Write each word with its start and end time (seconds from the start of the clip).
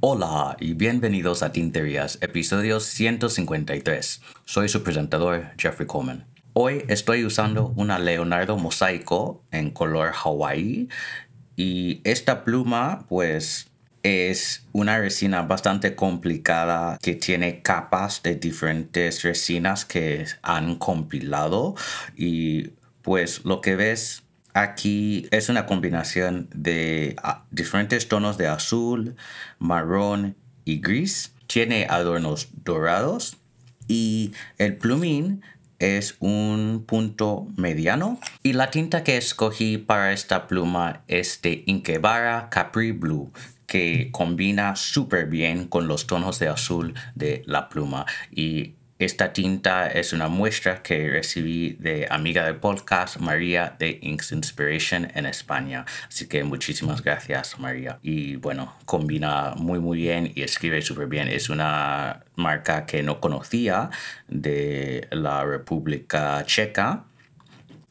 Hola 0.00 0.56
y 0.58 0.74
bienvenidos 0.74 1.42
a 1.42 1.52
Tinterías, 1.52 2.18
episodio 2.20 2.80
153. 2.80 4.22
Soy 4.44 4.68
su 4.68 4.82
presentador, 4.82 5.46
Jeffrey 5.56 5.86
Coleman. 5.86 6.26
Hoy 6.52 6.84
estoy 6.88 7.24
usando 7.24 7.72
una 7.76 7.98
Leonardo 7.98 8.56
mosaico 8.56 9.44
en 9.52 9.70
color 9.70 10.12
Hawaii 10.12 10.88
y 11.54 12.00
esta 12.04 12.44
pluma 12.44 13.06
pues 13.08 13.70
es 14.02 14.66
una 14.72 14.98
resina 14.98 15.42
bastante 15.42 15.94
complicada 15.94 16.98
que 17.02 17.14
tiene 17.14 17.62
capas 17.62 18.22
de 18.22 18.36
diferentes 18.36 19.22
resinas 19.22 19.84
que 19.84 20.26
han 20.42 20.76
compilado 20.76 21.74
y 22.16 22.70
pues 23.02 23.44
lo 23.44 23.60
que 23.60 23.76
ves 23.76 24.22
aquí 24.54 25.26
es 25.30 25.48
una 25.48 25.66
combinación 25.66 26.48
de 26.54 27.16
ah, 27.22 27.44
diferentes 27.50 28.08
tonos 28.08 28.38
de 28.38 28.48
azul, 28.48 29.16
marrón 29.58 30.36
y 30.64 30.80
gris. 30.80 31.32
Tiene 31.46 31.86
adornos 31.88 32.48
dorados 32.64 33.38
y 33.86 34.32
el 34.58 34.76
plumín 34.76 35.42
es 35.78 36.16
un 36.18 36.84
punto 36.86 37.46
mediano 37.56 38.18
y 38.42 38.52
la 38.52 38.70
tinta 38.70 39.04
que 39.04 39.16
escogí 39.16 39.78
para 39.78 40.12
esta 40.12 40.46
pluma 40.46 41.02
es 41.06 41.40
de 41.40 41.62
Inkebara 41.66 42.48
Capri 42.50 42.92
Blue 42.92 43.32
que 43.68 44.08
combina 44.10 44.74
súper 44.74 45.26
bien 45.26 45.68
con 45.68 45.86
los 45.86 46.08
tonos 46.08 46.40
de 46.40 46.48
azul 46.48 46.94
de 47.14 47.44
la 47.46 47.68
pluma 47.68 48.06
y 48.32 48.74
esta 48.98 49.32
tinta 49.32 49.86
es 49.86 50.12
una 50.12 50.26
muestra 50.26 50.82
que 50.82 51.08
recibí 51.08 51.74
de 51.78 52.08
amiga 52.10 52.44
del 52.44 52.56
podcast 52.56 53.18
María 53.18 53.76
de 53.78 54.00
Inks 54.02 54.32
Inspiration 54.32 55.08
en 55.14 55.24
España. 55.24 55.86
Así 56.08 56.26
que 56.26 56.42
muchísimas 56.42 57.04
gracias 57.04 57.60
María. 57.60 58.00
Y 58.02 58.34
bueno, 58.36 58.74
combina 58.86 59.54
muy 59.56 59.78
muy 59.78 59.98
bien 59.98 60.32
y 60.34 60.42
escribe 60.42 60.82
súper 60.82 61.06
bien. 61.06 61.28
Es 61.28 61.48
una 61.48 62.24
marca 62.34 62.86
que 62.86 63.04
no 63.04 63.20
conocía 63.20 63.90
de 64.26 65.06
la 65.12 65.44
República 65.44 66.42
Checa 66.44 67.04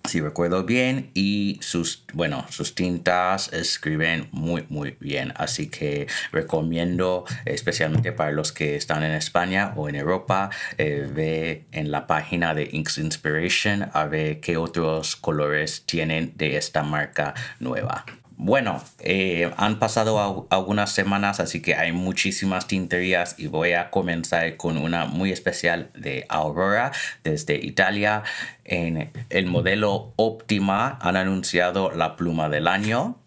si 0.07 0.21
recuerdo 0.21 0.63
bien, 0.63 1.11
y 1.13 1.59
sus, 1.61 2.05
bueno, 2.13 2.45
sus 2.49 2.75
tintas 2.75 3.51
escriben 3.53 4.27
muy, 4.31 4.65
muy 4.69 4.97
bien. 4.99 5.33
Así 5.35 5.67
que 5.67 6.07
recomiendo, 6.31 7.25
especialmente 7.45 8.11
para 8.11 8.31
los 8.31 8.51
que 8.51 8.75
están 8.75 9.03
en 9.03 9.11
España 9.11 9.73
o 9.75 9.89
en 9.89 9.95
Europa, 9.95 10.49
eh, 10.77 11.07
ve 11.13 11.65
en 11.71 11.91
la 11.91 12.07
página 12.07 12.53
de 12.53 12.69
Inks 12.71 12.97
Inspiration 12.97 13.89
a 13.93 14.05
ver 14.05 14.39
qué 14.39 14.57
otros 14.57 15.15
colores 15.15 15.83
tienen 15.85 16.33
de 16.35 16.57
esta 16.57 16.83
marca 16.83 17.33
nueva. 17.59 18.05
Bueno, 18.39 18.83
eh, 18.99 19.51
han 19.57 19.79
pasado 19.79 20.45
algunas 20.51 20.91
semanas, 20.91 21.39
así 21.39 21.59
que 21.59 21.73
hay 21.73 21.91
muchísimas 21.91 22.67
tinterías 22.67 23.33
y 23.39 23.47
voy 23.47 23.73
a 23.73 23.89
comenzar 23.89 24.57
con 24.57 24.77
una 24.77 25.05
muy 25.05 25.31
especial 25.31 25.89
de 25.95 26.23
Aurora 26.29 26.91
desde 27.23 27.55
Italia. 27.55 28.21
En 28.63 29.09
el 29.31 29.47
modelo 29.47 30.13
Optima 30.17 30.99
han 31.01 31.17
anunciado 31.17 31.89
la 31.89 32.15
pluma 32.15 32.47
del 32.47 32.67
año. 32.67 33.17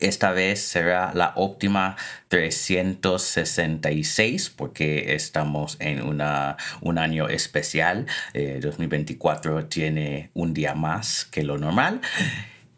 Esta 0.00 0.32
vez 0.32 0.60
será 0.60 1.12
la 1.14 1.34
Optima 1.36 1.94
366 2.26 4.50
porque 4.50 5.14
estamos 5.14 5.76
en 5.78 6.02
una, 6.02 6.56
un 6.80 6.98
año 6.98 7.28
especial. 7.28 8.06
2024 8.34 9.60
eh, 9.60 9.64
tiene 9.68 10.30
un 10.34 10.52
día 10.52 10.74
más 10.74 11.26
que 11.26 11.44
lo 11.44 11.58
normal. 11.58 12.00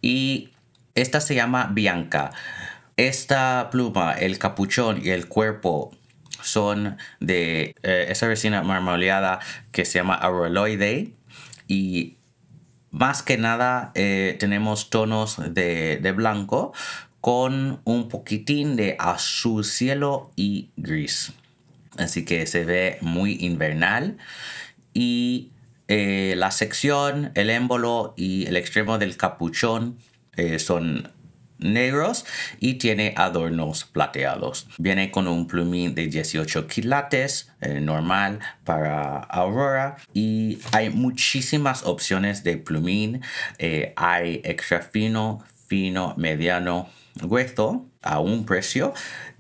Y 0.03 0.51
esta 0.95 1.21
se 1.21 1.35
llama 1.35 1.71
Bianca. 1.73 2.33
Esta 2.97 3.69
pluma, 3.71 4.13
el 4.13 4.39
capuchón 4.39 5.01
y 5.03 5.11
el 5.11 5.27
cuerpo 5.29 5.91
son 6.43 6.99
de 7.21 7.75
eh, 7.83 8.07
esa 8.09 8.27
resina 8.27 8.63
marmoleada 8.63 9.41
que 9.73 9.85
se 9.85 9.99
llama 9.99 10.15
Auroloide 10.15 11.13
y 11.67 12.17
más 12.91 13.23
que 13.23 13.39
nada 13.39 13.93
eh, 13.95 14.37
tenemos 14.39 14.91
tonos 14.91 15.37
de, 15.55 15.99
de, 15.99 16.13
blanco 16.13 16.73
con 17.21 17.81
un 17.85 18.09
poquitín 18.09 18.77
de 18.77 18.97
azul 18.99 19.65
cielo 19.65 20.31
y 20.37 20.71
gris. 20.77 21.33
Así 21.99 22.25
que 22.25 22.47
se 22.47 22.65
ve 22.65 22.99
muy 23.01 23.37
invernal 23.41 24.19
y 24.95 25.51
eh, 25.89 26.35
la 26.37 26.51
sección, 26.51 27.33
el 27.35 27.51
émbolo 27.51 28.15
y 28.17 28.47
el 28.47 28.57
extremo 28.57 28.99
del 28.99 29.17
capuchón 29.17 29.99
eh, 30.41 30.59
son 30.59 31.13
negros 31.59 32.25
y 32.61 32.75
tiene 32.75 33.13
adornos 33.15 33.85
plateados. 33.85 34.67
Viene 34.79 35.11
con 35.11 35.29
un 35.29 35.47
plumín 35.47 35.95
de 35.95 36.07
18 36.07 36.67
quilates 36.67 37.53
eh, 37.61 37.81
normal 37.83 38.41
para 38.65 39.19
Aurora 39.19 39.97
y 40.15 40.59
hay 40.73 40.89
muchísimas 40.89 41.85
opciones 41.85 42.43
de 42.43 42.57
plumín. 42.57 43.21
Eh, 43.59 43.93
hay 43.97 44.41
extra 44.45 44.81
fino, 44.81 45.45
fino, 45.67 46.15
mediano, 46.17 46.89
grueso 47.17 47.87
a 48.01 48.19
un 48.21 48.47
precio 48.47 48.95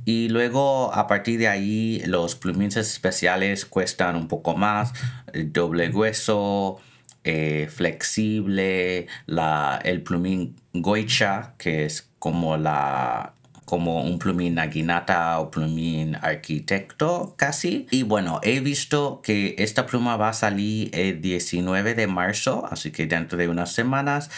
y 0.04 0.28
luego 0.28 0.92
a 0.92 1.06
partir 1.06 1.38
de 1.38 1.48
ahí 1.48 2.02
los 2.04 2.34
plumines 2.34 2.76
especiales 2.76 3.64
cuestan 3.64 4.16
un 4.16 4.28
poco 4.28 4.54
más, 4.54 4.92
doble 5.32 5.88
grueso, 5.88 6.78
eh, 7.24 7.68
flexible, 7.70 9.06
la, 9.26 9.80
el 9.84 10.02
plumín 10.02 10.56
goicha, 10.72 11.54
que 11.58 11.84
es 11.84 12.08
como 12.18 12.56
la 12.56 13.34
como 13.70 14.02
un 14.02 14.18
plumín 14.18 14.56
naginata 14.56 15.38
o 15.38 15.48
plumín 15.48 16.16
arquitecto 16.22 17.34
casi. 17.38 17.86
Y 17.92 18.02
bueno, 18.02 18.40
he 18.42 18.58
visto 18.58 19.20
que 19.22 19.54
esta 19.58 19.86
pluma 19.86 20.16
va 20.16 20.30
a 20.30 20.32
salir 20.32 20.90
el 20.92 21.20
19 21.20 21.94
de 21.94 22.08
marzo, 22.08 22.66
así 22.68 22.90
que 22.90 23.06
dentro 23.06 23.38
de 23.38 23.46
unas 23.46 23.72
semanas. 23.72 24.28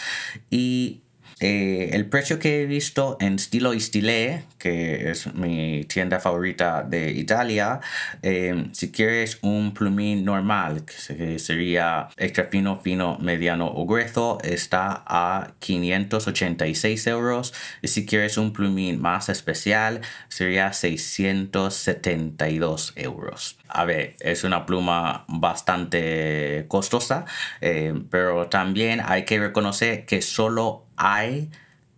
Y 0.51 1.01
eh, 1.39 1.89
el 1.93 2.05
precio 2.05 2.37
que 2.37 2.61
he 2.61 2.65
visto 2.67 3.17
en 3.19 3.39
Stilo 3.39 3.73
Stile, 3.77 4.43
que 4.63 5.11
es 5.11 5.33
mi 5.33 5.83
tienda 5.83 6.21
favorita 6.21 6.83
de 6.83 7.11
Italia, 7.11 7.81
eh, 8.21 8.69
si 8.71 8.93
quieres 8.93 9.39
un 9.41 9.73
plumín 9.73 10.23
normal, 10.23 10.85
que 10.85 11.37
sería 11.37 12.07
extra 12.15 12.45
fino, 12.45 12.79
fino, 12.79 13.17
mediano 13.19 13.67
o 13.67 13.85
grueso, 13.85 14.37
está 14.41 15.03
a 15.05 15.51
586 15.59 17.07
euros. 17.07 17.53
Y 17.81 17.89
si 17.89 18.05
quieres 18.05 18.37
un 18.37 18.53
plumín 18.53 19.01
más 19.01 19.27
especial, 19.27 19.99
sería 20.29 20.71
672 20.71 22.93
euros. 22.95 23.57
A 23.67 23.83
ver, 23.83 24.15
es 24.21 24.45
una 24.45 24.65
pluma 24.65 25.25
bastante 25.27 26.67
costosa, 26.69 27.25
eh, 27.59 27.93
pero 28.09 28.47
también 28.47 29.01
hay 29.03 29.25
que 29.25 29.41
reconocer 29.41 30.05
que 30.05 30.21
solo 30.21 30.85
hay 30.95 31.49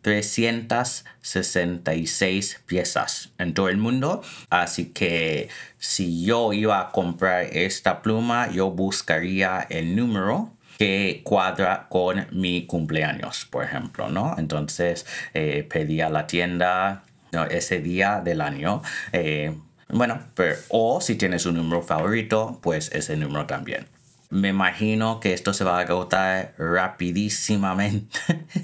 366 0.05 2.61
piezas 2.67 3.33
en 3.39 3.55
todo 3.55 3.69
el 3.69 3.77
mundo. 3.77 4.21
Así 4.51 4.91
que 4.91 5.49
si 5.79 6.23
yo 6.23 6.53
iba 6.53 6.79
a 6.79 6.91
comprar 6.91 7.45
esta 7.45 8.03
pluma, 8.03 8.51
yo 8.51 8.69
buscaría 8.69 9.65
el 9.67 9.95
número 9.95 10.51
que 10.77 11.21
cuadra 11.23 11.87
con 11.89 12.27
mi 12.29 12.67
cumpleaños, 12.67 13.45
por 13.45 13.63
ejemplo, 13.63 14.09
¿no? 14.09 14.35
Entonces 14.37 15.07
eh, 15.33 15.67
pedí 15.67 16.01
a 16.01 16.11
la 16.11 16.27
tienda 16.27 17.03
ese 17.49 17.79
día 17.79 18.21
del 18.23 18.41
año. 18.41 18.83
Eh, 19.11 19.57
bueno, 19.89 20.19
pero, 20.35 20.55
o 20.69 21.01
si 21.01 21.15
tienes 21.15 21.47
un 21.47 21.55
número 21.55 21.81
favorito, 21.81 22.59
pues 22.61 22.91
ese 22.91 23.17
número 23.17 23.47
también. 23.47 23.87
Me 24.29 24.49
imagino 24.49 25.19
que 25.19 25.33
esto 25.33 25.53
se 25.53 25.63
va 25.63 25.77
a 25.77 25.81
agotar 25.81 26.55
rapidísimamente 26.57 28.19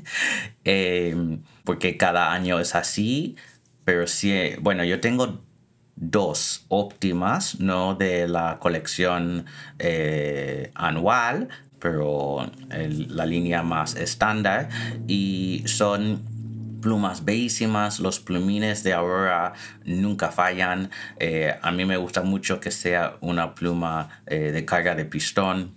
em, 0.64 1.42
porque 1.64 1.98
cada 1.98 2.34
año 2.34 2.60
es 2.60 2.76
así. 2.76 3.36
Pero 3.86 4.08
sí, 4.08 4.54
bueno, 4.60 4.84
yo 4.84 5.00
tengo 5.00 5.42
dos 5.96 6.66
óptimas, 6.68 7.60
no 7.60 7.96
de 7.96 8.28
la 8.28 8.58
colección 8.60 9.46
eh, 9.80 10.72
anual, 10.76 11.50
pero 11.80 12.50
la 12.70 13.26
línea 13.26 13.64
más 13.64 13.96
estándar. 13.96 14.70
Y 15.08 15.64
son 15.66 16.24
plumas 16.82 17.24
bellísimas, 17.24 18.00
los 18.00 18.20
plumines 18.20 18.84
de 18.84 18.94
Aurora 18.94 19.54
nunca 19.86 20.32
fallan. 20.32 20.90
Eh, 21.20 21.56
a 21.62 21.72
mí 21.72 21.86
me 21.86 21.98
gusta 21.98 22.22
mucho 22.24 22.60
que 22.60 22.72
sea 22.72 23.18
una 23.22 23.56
pluma 23.56 24.22
eh, 24.26 24.52
de 24.52 24.66
carga 24.66 24.96
de 24.96 25.06
pistón, 25.06 25.76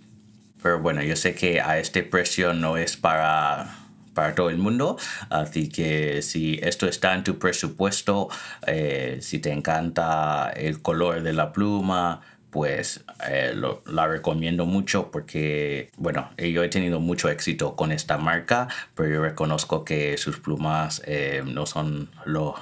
pero 0.61 0.79
bueno, 0.79 1.01
yo 1.03 1.15
sé 1.15 1.35
que 1.35 1.61
a 1.61 1.77
este 1.77 2.03
precio 2.03 2.53
no 2.53 2.77
es 2.77 2.97
para 2.97 3.85
para 4.15 4.33
todo 4.33 4.49
el 4.49 4.57
mundo. 4.57 4.97
Así 5.29 5.69
que 5.69 6.23
si 6.23 6.59
esto 6.63 6.87
está 6.87 7.13
en 7.13 7.23
tu 7.23 7.37
presupuesto, 7.37 8.29
eh, 8.65 9.19
si 9.21 9.37
te 9.37 9.51
encanta 9.51 10.51
el 10.55 10.81
color 10.81 11.21
de 11.21 11.33
la 11.33 11.51
pluma, 11.51 12.21
pues 12.55 13.03
eh, 13.29 13.51
lo- 13.53 13.83
la 13.85 14.07
recomiendo 14.07 14.65
mucho 14.65 15.11
porque, 15.11 15.91
bueno, 15.97 16.29
eh, 16.37 16.53
yo 16.53 16.63
he 16.63 16.69
tenido 16.69 17.01
mucho 17.01 17.27
éxito 17.27 17.75
con 17.75 17.91
esta 17.91 18.17
marca, 18.17 18.69
pero 18.95 19.09
yo 19.09 19.21
reconozco 19.21 19.83
que 19.83 20.17
sus 20.17 20.39
plumas 20.39 21.01
eh, 21.05 21.43
no 21.45 21.65
son 21.65 22.09
lo- 22.23 22.55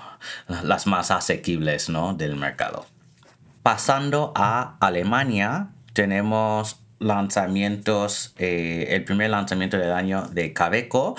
las 0.64 0.88
más 0.88 1.12
asequibles 1.12 1.90
¿no? 1.90 2.16
del 2.16 2.36
mercado. 2.38 2.88
Pasando 3.62 4.34
a 4.36 4.78
Alemania, 4.80 5.68
tenemos 5.94 6.80
lanzamientos, 6.98 8.34
eh, 8.40 8.88
el 8.90 9.04
primer 9.04 9.30
lanzamiento 9.30 9.78
del 9.78 9.92
año 9.92 10.24
de 10.24 10.54
Cabeco, 10.54 11.16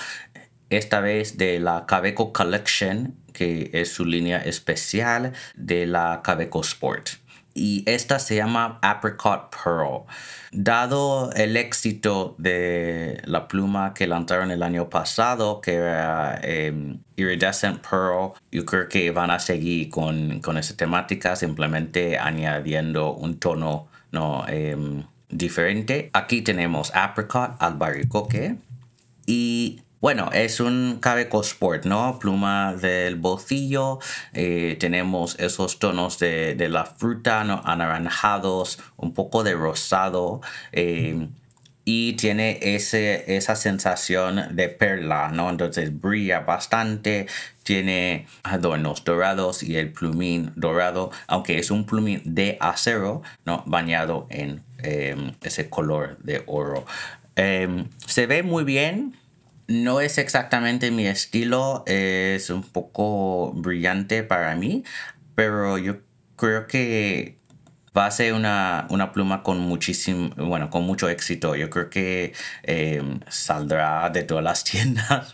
esta 0.69 0.99
vez 0.99 1.37
de 1.37 1.61
la 1.61 1.85
Cabeco 1.85 2.33
Collection, 2.33 3.15
que 3.31 3.69
es 3.71 3.93
su 3.93 4.03
línea 4.03 4.39
especial 4.39 5.31
de 5.55 5.85
la 5.85 6.19
Cabeco 6.25 6.59
Sport. 6.59 7.23
Y 7.57 7.83
esta 7.89 8.19
se 8.19 8.35
llama 8.35 8.79
Apricot 8.81 9.49
Pearl. 9.49 10.03
Dado 10.51 11.31
el 11.31 11.55
éxito 11.55 12.35
de 12.37 13.21
la 13.23 13.47
pluma 13.47 13.93
que 13.93 14.07
lanzaron 14.07 14.51
el 14.51 14.61
año 14.61 14.89
pasado, 14.89 15.61
que 15.61 15.75
era 15.75 16.37
eh, 16.43 16.97
Iridescent 17.15 17.79
Pearl, 17.79 18.33
yo 18.51 18.65
creo 18.65 18.89
que 18.89 19.09
van 19.11 19.31
a 19.31 19.39
seguir 19.39 19.89
con, 19.89 20.41
con 20.41 20.57
esa 20.57 20.75
temática, 20.75 21.37
simplemente 21.37 22.19
añadiendo 22.19 23.13
un 23.13 23.39
tono 23.39 23.87
no, 24.11 24.45
em, 24.49 25.05
diferente. 25.29 26.09
Aquí 26.11 26.41
tenemos 26.41 26.93
Apricot, 26.93 27.55
albaricoque. 27.59 28.57
Y 29.25 29.79
bueno, 30.05 30.29
es 30.33 30.59
un 30.59 30.99
Cabeco 31.01 31.41
Sport, 31.41 31.85
¿no? 31.85 32.19
Pluma 32.19 32.75
del 32.75 33.15
bolsillo. 33.15 33.97
eh, 34.33 34.77
tenemos 34.79 35.35
esos 35.39 35.79
tonos 35.79 36.19
de, 36.19 36.53
de 36.53 36.69
la 36.69 36.85
fruta, 36.85 37.43
¿no? 37.43 37.63
Anaranjados, 37.65 38.77
un 38.97 39.15
poco 39.15 39.43
de 39.43 39.55
rosado. 39.55 40.41
eh, 40.73 41.27
y 41.85 42.13
tiene 42.13 42.59
ese, 42.61 43.35
esa 43.35 43.55
sensación 43.55 44.55
de 44.55 44.69
perla, 44.69 45.29
¿no? 45.33 45.49
Entonces 45.49 45.99
brilla 45.99 46.41
bastante, 46.41 47.25
tiene 47.63 48.27
adornos 48.43 49.03
dorados 49.05 49.63
y 49.63 49.75
el 49.77 49.91
plumín 49.91 50.51
dorado, 50.55 51.09
aunque 51.25 51.57
es 51.57 51.71
un 51.71 51.87
plumín 51.87 52.21
de 52.25 52.57
acero, 52.59 53.23
¿no? 53.43 53.63
Bañado 53.65 54.27
en 54.29 54.61
eh, 54.83 55.15
ese 55.41 55.67
color 55.67 56.19
de 56.19 56.43
oro. 56.45 56.85
Eh, 57.35 57.85
se 58.05 58.27
ve 58.27 58.43
muy 58.43 58.63
bien, 58.63 59.15
no 59.67 60.01
es 60.01 60.17
exactamente 60.17 60.91
mi 60.91 61.07
estilo, 61.07 61.83
es 61.87 62.49
un 62.49 62.63
poco 62.63 63.51
brillante 63.53 64.23
para 64.23 64.55
mí, 64.55 64.83
pero 65.35 65.77
yo 65.77 65.97
creo 66.35 66.67
que 66.67 67.39
va 67.95 68.07
a 68.07 68.11
ser 68.11 68.33
una, 68.33 68.87
una 68.89 69.11
pluma 69.11 69.43
con 69.43 69.59
muchísimo, 69.59 70.29
bueno, 70.35 70.69
con 70.69 70.83
mucho 70.83 71.09
éxito. 71.09 71.55
Yo 71.55 71.69
creo 71.69 71.89
que 71.89 72.33
eh, 72.63 73.01
saldrá 73.29 74.09
de 74.09 74.23
todas 74.23 74.43
las 74.43 74.63
tiendas 74.65 75.33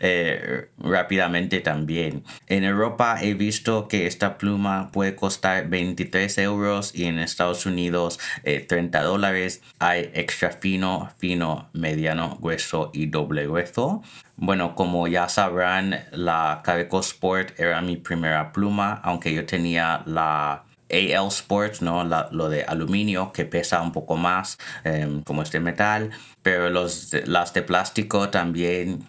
eh, 0.00 0.68
rápidamente 0.78 1.60
también. 1.60 2.24
En 2.46 2.64
Europa 2.64 3.18
he 3.20 3.34
visto 3.34 3.88
que 3.88 4.06
esta 4.06 4.38
pluma 4.38 4.90
puede 4.92 5.14
costar 5.14 5.68
23 5.68 6.38
euros 6.38 6.94
y 6.94 7.04
en 7.04 7.18
Estados 7.18 7.66
Unidos 7.66 8.18
eh, 8.44 8.60
30 8.60 9.02
dólares. 9.02 9.62
Hay 9.78 10.10
extra 10.14 10.50
fino, 10.50 11.10
fino, 11.18 11.70
mediano, 11.72 12.36
grueso 12.40 12.90
y 12.92 13.06
doble 13.06 13.46
grueso. 13.46 14.02
Bueno, 14.36 14.74
como 14.74 15.06
ya 15.08 15.28
sabrán, 15.28 16.04
la 16.10 16.62
Cabeco 16.64 17.00
Sport 17.00 17.58
era 17.60 17.80
mi 17.80 17.96
primera 17.96 18.52
pluma, 18.52 19.00
aunque 19.04 19.32
yo 19.32 19.46
tenía 19.46 20.02
la 20.06 20.64
AL 20.92 21.28
Sports, 21.28 21.82
¿no? 21.82 22.04
La- 22.04 22.28
lo 22.32 22.48
de 22.48 22.64
aluminio 22.64 23.32
que 23.32 23.44
pesa 23.44 23.80
un 23.82 23.92
poco 23.92 24.16
más, 24.16 24.58
em, 24.84 25.22
como 25.22 25.42
este 25.42 25.60
metal, 25.60 26.10
pero 26.42 26.70
los, 26.70 27.12
las 27.26 27.52
de 27.54 27.62
plástico 27.62 28.28
también 28.30 29.04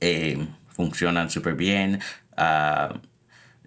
eh, 0.00 0.46
funcionan 0.68 1.30
súper 1.30 1.54
bien. 1.54 2.00
Ah, 2.36 2.94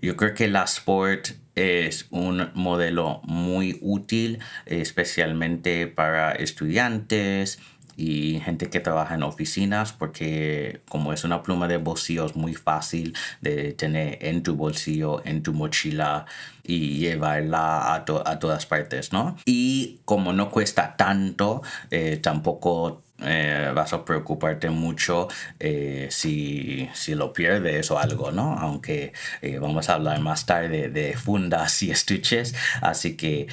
yo 0.02 0.16
creo 0.16 0.34
que 0.34 0.48
la 0.48 0.64
Sport 0.64 1.30
es 1.56 2.08
un 2.12 2.52
modelo 2.54 3.22
muy 3.24 3.80
útil, 3.82 4.40
especialmente 4.66 5.88
para 5.88 6.34
estudiantes 6.34 7.60
y 7.98 8.40
gente 8.40 8.70
que 8.70 8.80
trabaja 8.80 9.16
en 9.16 9.24
oficinas, 9.24 9.92
porque 9.92 10.82
como 10.88 11.12
es 11.14 11.24
una 11.24 11.42
pluma 11.44 11.68
de 11.68 11.78
bolsillo 11.78 12.26
es 12.28 12.36
muy 12.36 12.54
fácil 12.54 13.16
de 13.42 13.74
tener 13.74 14.20
en 14.22 14.44
tu 14.44 14.56
bolsillo, 14.56 15.22
en 15.26 15.42
tu 15.44 15.54
mochila 15.54 16.26
y 16.64 17.00
llevarla 17.00 17.94
a, 17.96 18.06
to- 18.06 18.26
a 18.28 18.40
todas 18.40 18.66
partes, 18.66 19.12
¿no? 19.14 19.36
Y 19.46 20.00
como 20.06 20.32
no 20.34 20.52
cuesta 20.52 20.96
tanto, 20.96 21.62
eh, 21.92 22.18
tampoco 22.22 23.02
eh, 23.24 23.72
vas 23.74 23.94
a 23.94 24.06
preocuparte 24.06 24.70
mucho 24.70 25.28
eh, 25.60 26.08
si, 26.12 26.88
si 26.94 27.16
lo 27.16 27.34
pierdes 27.34 27.90
o 27.90 27.98
algo, 27.98 28.32
¿no? 28.32 28.54
Aunque 28.60 29.12
eh, 29.42 29.58
vamos 29.60 29.90
a 29.90 29.96
hablar 29.96 30.20
más 30.20 30.46
tarde 30.46 30.90
de 30.90 31.14
fundas 31.18 31.82
y 31.84 31.90
estuches, 31.92 32.54
así 32.82 33.18
que... 33.18 33.48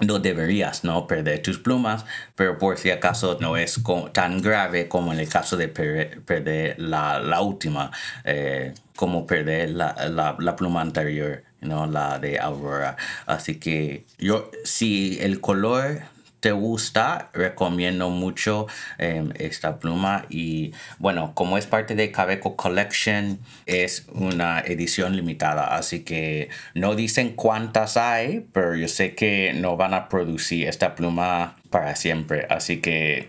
no 0.00 0.18
deberías 0.18 0.84
no 0.84 1.06
perder 1.06 1.42
tus 1.42 1.58
plumas, 1.58 2.04
pero 2.34 2.58
por 2.58 2.78
si 2.78 2.90
acaso 2.90 3.36
no 3.40 3.56
es 3.56 3.80
tan 4.12 4.40
grave 4.42 4.88
como 4.88 5.12
en 5.12 5.20
el 5.20 5.28
caso 5.28 5.56
de 5.56 5.68
per- 5.68 6.20
perder 6.22 6.78
la, 6.78 7.20
la 7.20 7.40
última, 7.40 7.90
eh, 8.24 8.74
como 8.96 9.26
perder 9.26 9.70
la, 9.70 9.94
la, 10.10 10.36
la 10.38 10.56
pluma 10.56 10.80
anterior, 10.80 11.42
¿no? 11.60 11.86
la 11.86 12.18
de 12.18 12.38
Aurora. 12.38 12.96
Así 13.26 13.58
que 13.58 14.04
yo, 14.18 14.50
si 14.64 15.18
el 15.20 15.40
color 15.40 16.00
te 16.40 16.52
gusta, 16.52 17.30
recomiendo 17.32 18.10
mucho 18.10 18.66
eh, 18.98 19.28
esta 19.36 19.78
pluma. 19.78 20.26
Y 20.28 20.72
bueno, 20.98 21.32
como 21.34 21.58
es 21.58 21.66
parte 21.66 21.94
de 21.94 22.10
Cabeco 22.10 22.56
Collection, 22.56 23.38
es 23.66 24.06
una 24.12 24.60
edición 24.60 25.16
limitada, 25.16 25.76
así 25.76 26.00
que 26.00 26.48
no 26.74 26.94
dicen 26.94 27.34
cuántas 27.36 27.96
hay, 27.96 28.46
pero 28.52 28.74
yo 28.74 28.88
sé 28.88 29.14
que 29.14 29.52
no 29.54 29.76
van 29.76 29.94
a 29.94 30.08
producir 30.08 30.66
esta 30.66 30.94
pluma 30.94 31.56
para 31.70 31.94
siempre, 31.96 32.46
así 32.50 32.80
que 32.80 33.28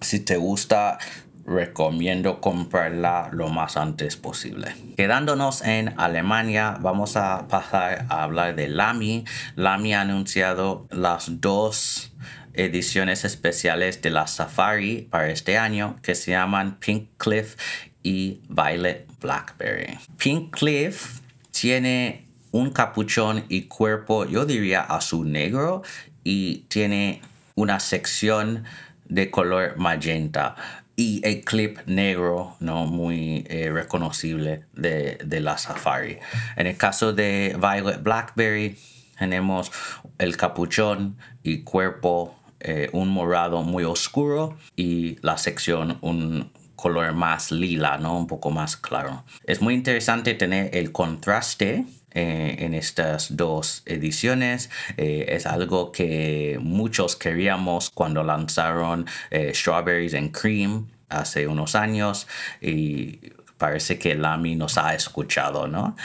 si 0.00 0.20
te 0.20 0.36
gusta, 0.36 0.98
recomiendo 1.46 2.40
comprarla 2.40 3.30
lo 3.32 3.48
más 3.48 3.76
antes 3.76 4.16
posible. 4.16 4.74
Quedándonos 4.96 5.62
en 5.62 5.94
Alemania, 5.98 6.76
vamos 6.80 7.16
a 7.16 7.48
pasar 7.48 8.06
a 8.08 8.22
hablar 8.22 8.54
de 8.56 8.68
Lamy. 8.68 9.24
Lamy 9.56 9.94
ha 9.94 10.02
anunciado 10.02 10.86
las 10.90 11.40
dos 11.40 12.12
ediciones 12.54 13.24
especiales 13.24 14.02
de 14.02 14.10
la 14.10 14.26
Safari 14.26 15.08
para 15.10 15.30
este 15.30 15.58
año 15.58 15.96
que 16.02 16.14
se 16.14 16.32
llaman 16.32 16.78
Pink 16.78 17.08
Cliff 17.16 17.56
y 18.02 18.40
Violet 18.48 19.06
Blackberry. 19.20 19.98
Pink 20.16 20.56
Cliff 20.56 21.20
tiene 21.50 22.26
un 22.52 22.70
capuchón 22.70 23.44
y 23.48 23.62
cuerpo, 23.62 24.24
yo 24.24 24.44
diría 24.44 24.80
azul 24.80 25.30
negro, 25.30 25.82
y 26.24 26.66
tiene 26.68 27.22
una 27.54 27.80
sección 27.80 28.64
de 29.10 29.30
color 29.30 29.76
magenta 29.76 30.56
y 30.96 31.20
el 31.24 31.44
clip 31.44 31.78
negro 31.86 32.56
no 32.60 32.86
muy 32.86 33.44
eh, 33.48 33.70
reconocible 33.70 34.64
de, 34.72 35.18
de 35.24 35.40
la 35.40 35.58
Safari. 35.58 36.18
En 36.56 36.66
el 36.66 36.76
caso 36.76 37.12
de 37.12 37.56
Violet 37.58 38.02
Blackberry 38.02 38.76
tenemos 39.18 39.70
el 40.18 40.36
capuchón 40.36 41.16
y 41.42 41.62
cuerpo 41.62 42.36
eh, 42.60 42.88
un 42.92 43.08
morado 43.08 43.62
muy 43.62 43.84
oscuro 43.84 44.56
y 44.76 45.16
la 45.22 45.38
sección 45.38 45.98
un 46.02 46.52
color 46.76 47.12
más 47.12 47.50
lila, 47.50 47.98
¿no? 47.98 48.16
Un 48.16 48.26
poco 48.26 48.50
más 48.50 48.76
claro. 48.76 49.24
Es 49.44 49.60
muy 49.60 49.74
interesante 49.74 50.34
tener 50.34 50.74
el 50.74 50.92
contraste 50.92 51.84
eh, 52.12 52.56
en 52.58 52.74
estas 52.74 53.36
dos 53.36 53.82
ediciones. 53.86 54.68
Eh, 54.96 55.26
es 55.28 55.46
algo 55.46 55.92
que 55.92 56.58
muchos 56.60 57.14
queríamos 57.14 57.90
cuando 57.90 58.24
lanzaron 58.24 59.06
eh, 59.30 59.52
Strawberries 59.54 60.14
and 60.14 60.32
Cream 60.32 60.88
hace 61.08 61.46
unos 61.46 61.76
años 61.76 62.26
y 62.60 63.20
parece 63.58 63.98
que 63.98 64.16
Lamy 64.16 64.56
nos 64.56 64.76
ha 64.76 64.94
escuchado, 64.94 65.68
¿no? 65.68 65.96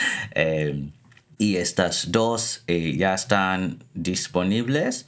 Y 1.38 1.58
estas 1.58 2.12
dos 2.12 2.64
ya 2.68 3.14
están 3.14 3.84
disponibles. 3.94 5.08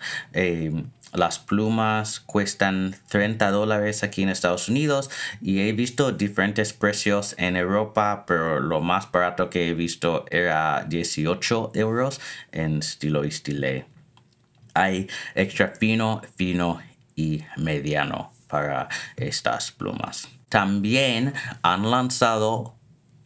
Las 1.14 1.40
plumas 1.40 2.20
cuestan 2.20 2.96
30 3.08 3.52
dólares 3.52 4.04
aquí 4.04 4.24
en 4.24 4.30
Estados 4.30 4.68
Unidos 4.68 5.10
y 5.42 5.62
he 5.62 5.72
visto 5.72 6.12
diferentes 6.12 6.74
precios 6.74 7.34
en 7.38 7.56
Europa, 7.56 8.26
pero 8.28 8.60
lo 8.60 8.82
más 8.82 9.10
barato 9.12 9.50
que 9.50 9.70
he 9.70 9.74
visto 9.74 10.26
era 10.30 10.86
18 10.88 11.72
euros 11.76 12.20
en 12.52 12.80
estilo 12.80 13.24
y 13.24 13.32
stile. 13.32 13.86
Hay 14.74 15.10
extra 15.34 15.70
fino, 15.70 16.22
fino 16.36 16.80
y 17.16 17.44
mediano 17.56 18.32
para 18.48 18.90
estas 19.16 19.72
plumas. 19.72 20.28
También 20.50 21.34
han 21.62 21.90
lanzado 21.90 22.76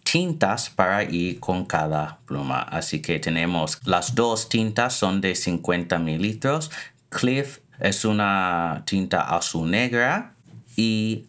tintas 0.03 0.69
para 0.69 1.03
ir 1.03 1.39
con 1.39 1.65
cada 1.65 2.19
pluma. 2.25 2.61
Así 2.61 3.01
que 3.01 3.19
tenemos 3.19 3.79
las 3.85 4.15
dos 4.15 4.49
tintas 4.49 4.93
son 4.93 5.21
de 5.21 5.35
50 5.35 5.99
mililitros. 5.99 6.71
Cliff 7.09 7.59
es 7.81 8.05
una 8.05 8.83
tinta 8.85 9.35
azul 9.35 9.69
negra 9.69 10.35
y 10.77 11.25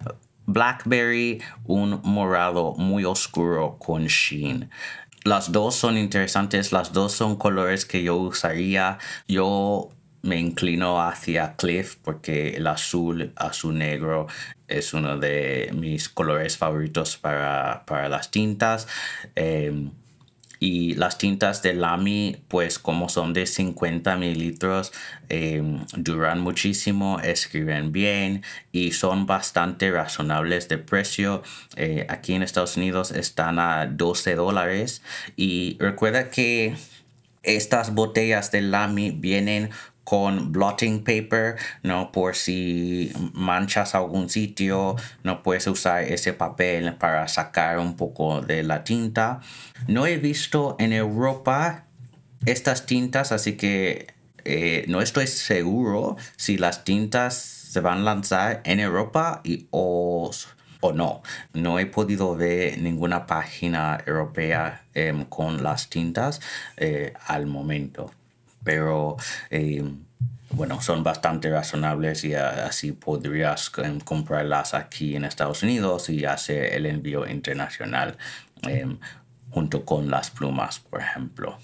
Blackberry 0.46 1.40
un 1.64 2.00
morado 2.04 2.74
muy 2.74 3.04
oscuro 3.04 3.76
con 3.78 4.06
sheen. 4.06 4.70
Las 5.24 5.52
dos 5.52 5.76
son 5.76 5.96
interesantes, 5.96 6.72
las 6.72 6.92
dos 6.92 7.12
son 7.12 7.36
colores 7.36 7.84
que 7.84 8.02
yo 8.02 8.16
usaría. 8.16 8.98
Yo 9.28 9.90
me 10.22 10.38
inclino 10.38 11.00
hacia 11.00 11.54
Cliff 11.56 11.96
porque 12.02 12.56
el 12.56 12.66
azul, 12.66 13.32
azul 13.36 13.78
negro 13.78 14.26
es 14.68 14.94
uno 14.94 15.18
de 15.18 15.70
mis 15.74 16.08
colores 16.08 16.56
favoritos 16.56 17.16
para, 17.16 18.08
las 18.08 18.30
tintas. 18.30 18.88
Em, 19.34 19.90
y 20.62 20.94
las 20.94 21.18
tintas 21.18 21.60
de 21.62 21.74
Lamy, 21.74 22.36
pues 22.46 22.78
como 22.78 23.08
son 23.08 23.32
de 23.32 23.46
50 23.46 24.14
mililitros, 24.14 24.92
em, 25.28 25.84
duran 25.96 26.38
muchísimo, 26.38 27.18
escriben 27.18 27.90
bien 27.90 28.44
y 28.70 28.92
son 28.92 29.26
bastante 29.26 29.90
razonables 29.90 30.68
de 30.68 30.78
precio. 30.78 31.42
Eh, 31.74 32.06
aquí 32.08 32.34
en 32.34 32.44
Estados 32.44 32.76
Unidos 32.76 33.10
están 33.10 33.58
a 33.58 33.86
12 33.86 34.36
dólares. 34.36 35.02
Y 35.34 35.76
recuerda 35.80 36.30
que 36.30 36.76
estas 37.42 37.92
botellas 37.92 38.52
de 38.52 38.62
Lamy 38.62 39.10
vienen 39.10 39.70
con 40.04 40.52
blotting 40.52 41.04
paper, 41.04 41.56
¿no? 41.82 42.12
Por 42.12 42.34
si 42.34 43.12
manchas 43.32 43.94
algún 43.94 44.28
sitio, 44.28 44.96
no 45.22 45.42
puedes 45.42 45.66
usar 45.66 46.04
ese 46.04 46.32
papel 46.32 46.94
para 46.96 47.28
sacar 47.28 47.78
un 47.78 47.96
poco 47.96 48.40
de 48.40 48.62
la 48.62 48.84
tinta. 48.84 49.40
No 49.86 50.06
he 50.06 50.16
visto 50.18 50.76
en 50.78 50.92
Europa 50.92 51.84
estas 52.44 52.86
tintas, 52.86 53.32
así 53.32 53.56
que 53.56 54.14
eh, 54.44 54.84
no 54.88 55.00
estoy 55.00 55.28
seguro 55.28 56.16
si 56.36 56.58
las 56.58 56.84
tintas 56.84 57.34
se 57.34 57.80
van 57.80 57.98
a 57.98 58.02
lanzar 58.02 58.60
en 58.64 58.80
Europa 58.80 59.40
y, 59.44 59.68
o, 59.70 60.30
o 60.80 60.92
no. 60.92 61.22
No 61.54 61.78
he 61.78 61.86
podido 61.86 62.34
ver 62.36 62.78
ninguna 62.78 63.26
página 63.26 64.02
europea 64.04 64.84
em, 64.94 65.24
con 65.26 65.62
las 65.62 65.88
tintas 65.88 66.40
eh, 66.76 67.14
al 67.26 67.46
momento 67.46 68.10
pero 68.64 69.16
eh, 69.50 69.84
bueno, 70.50 70.80
son 70.82 71.02
bastante 71.02 71.50
razonables 71.50 72.24
y 72.24 72.34
así 72.34 72.92
podrías 72.92 73.70
em, 73.78 74.00
comprarlas 74.00 74.74
aquí 74.74 75.16
en 75.16 75.24
Estados 75.24 75.62
Unidos 75.62 76.08
y 76.10 76.24
hacer 76.24 76.74
el 76.74 76.86
envío 76.86 77.26
internacional 77.26 78.16
em, 78.68 78.98
junto 79.50 79.84
con 79.84 80.10
las 80.10 80.30
plumas, 80.30 80.78
por 80.78 81.00
ejemplo. 81.00 81.58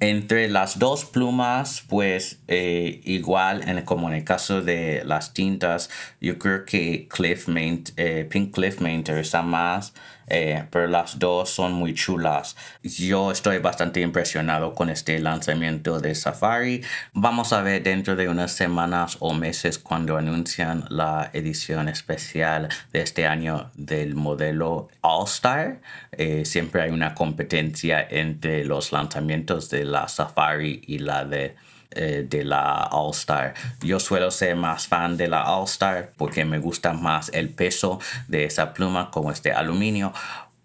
Entre 0.00 0.48
las 0.48 0.78
dos 0.80 1.04
plumas, 1.04 1.84
pues 1.88 2.40
eh, 2.48 3.00
igual 3.04 3.66
en, 3.68 3.82
como 3.82 4.08
en 4.08 4.16
el 4.16 4.24
caso 4.24 4.60
de 4.60 5.02
las 5.04 5.32
tintas, 5.32 5.88
yo 6.20 6.36
creo 6.38 6.64
que 6.64 7.06
Cliff 7.08 7.46
eh, 7.48 8.26
Pink 8.28 8.52
Cliff 8.52 8.80
me 8.80 8.92
interesa 8.92 9.42
más 9.42 9.94
eh, 10.26 10.64
pero 10.70 10.86
las 10.86 11.18
dos 11.18 11.50
son 11.50 11.72
muy 11.72 11.94
chulas. 11.94 12.56
Yo 12.82 13.30
estoy 13.30 13.58
bastante 13.58 14.00
impresionado 14.00 14.74
con 14.74 14.90
este 14.90 15.18
lanzamiento 15.18 16.00
de 16.00 16.14
Safari. 16.14 16.82
Vamos 17.12 17.52
a 17.52 17.62
ver 17.62 17.82
dentro 17.82 18.16
de 18.16 18.28
unas 18.28 18.52
semanas 18.52 19.16
o 19.20 19.34
meses 19.34 19.78
cuando 19.78 20.16
anuncian 20.16 20.84
la 20.88 21.30
edición 21.32 21.88
especial 21.88 22.68
de 22.92 23.02
este 23.02 23.26
año 23.26 23.70
del 23.74 24.14
modelo 24.14 24.88
All 25.00 25.24
Star. 25.26 25.80
Eh, 26.12 26.44
siempre 26.44 26.82
hay 26.82 26.90
una 26.90 27.14
competencia 27.14 28.06
entre 28.08 28.64
los 28.64 28.92
lanzamientos 28.92 29.70
de 29.70 29.84
la 29.84 30.08
Safari 30.08 30.82
y 30.86 30.98
la 30.98 31.24
de 31.24 31.56
eh, 31.94 32.26
de 32.28 32.44
la 32.44 32.88
All 32.90 33.12
Star. 33.12 33.54
Yo 33.80 34.00
suelo 34.00 34.30
ser 34.30 34.56
más 34.56 34.88
fan 34.88 35.16
de 35.16 35.28
la 35.28 35.44
All 35.44 35.64
Star 35.64 36.12
porque 36.16 36.44
me 36.44 36.58
gusta 36.58 36.92
más 36.92 37.30
el 37.32 37.50
peso 37.50 38.00
de 38.28 38.44
esa 38.44 38.74
pluma 38.74 39.10
como 39.10 39.30
este 39.30 39.52
aluminio, 39.52 40.12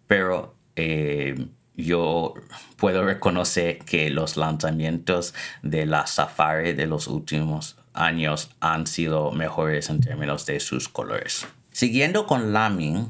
pero 0.07 0.55
eh, 0.75 1.48
yo 1.75 2.33
puedo 2.77 3.03
reconocer 3.05 3.79
que 3.79 4.09
los 4.09 4.38
lanzamientos 4.38 5.33
de 5.62 5.86
la 5.86 6.07
Safari 6.07 6.74
de 6.74 6.88
los 6.88 7.07
últimos 7.07 7.77
años 7.93 8.51
han 8.59 8.88
sido 8.88 9.31
mejores 9.31 9.89
en 9.89 10.01
términos 10.01 10.45
de 10.45 10.59
sus 10.59 10.89
colores. 10.89 11.48
Siguiendo 11.71 12.25
con 12.25 12.53
Lamy, 12.53 13.07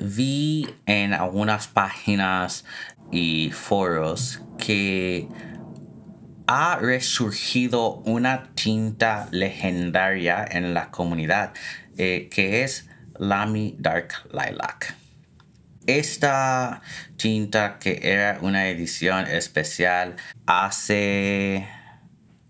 vi 0.00 0.68
en 0.86 1.12
algunas 1.12 1.68
páginas 1.68 2.64
y 3.10 3.50
foros 3.52 4.40
que 4.58 5.28
ha 6.46 6.78
resurgido 6.80 8.02
una 8.04 8.50
tinta 8.54 9.28
legendaria 9.30 10.46
en 10.48 10.74
la 10.74 10.90
comunidad 10.90 11.52
eh, 11.98 12.28
que 12.30 12.62
es 12.62 12.88
Lamy 13.18 13.74
Dark 13.78 14.12
Lilac. 14.30 14.94
Esta 15.86 16.82
tinta 17.16 17.78
que 17.78 18.00
era 18.02 18.38
una 18.42 18.68
edición 18.68 19.26
especial 19.26 20.16
hace 20.46 21.66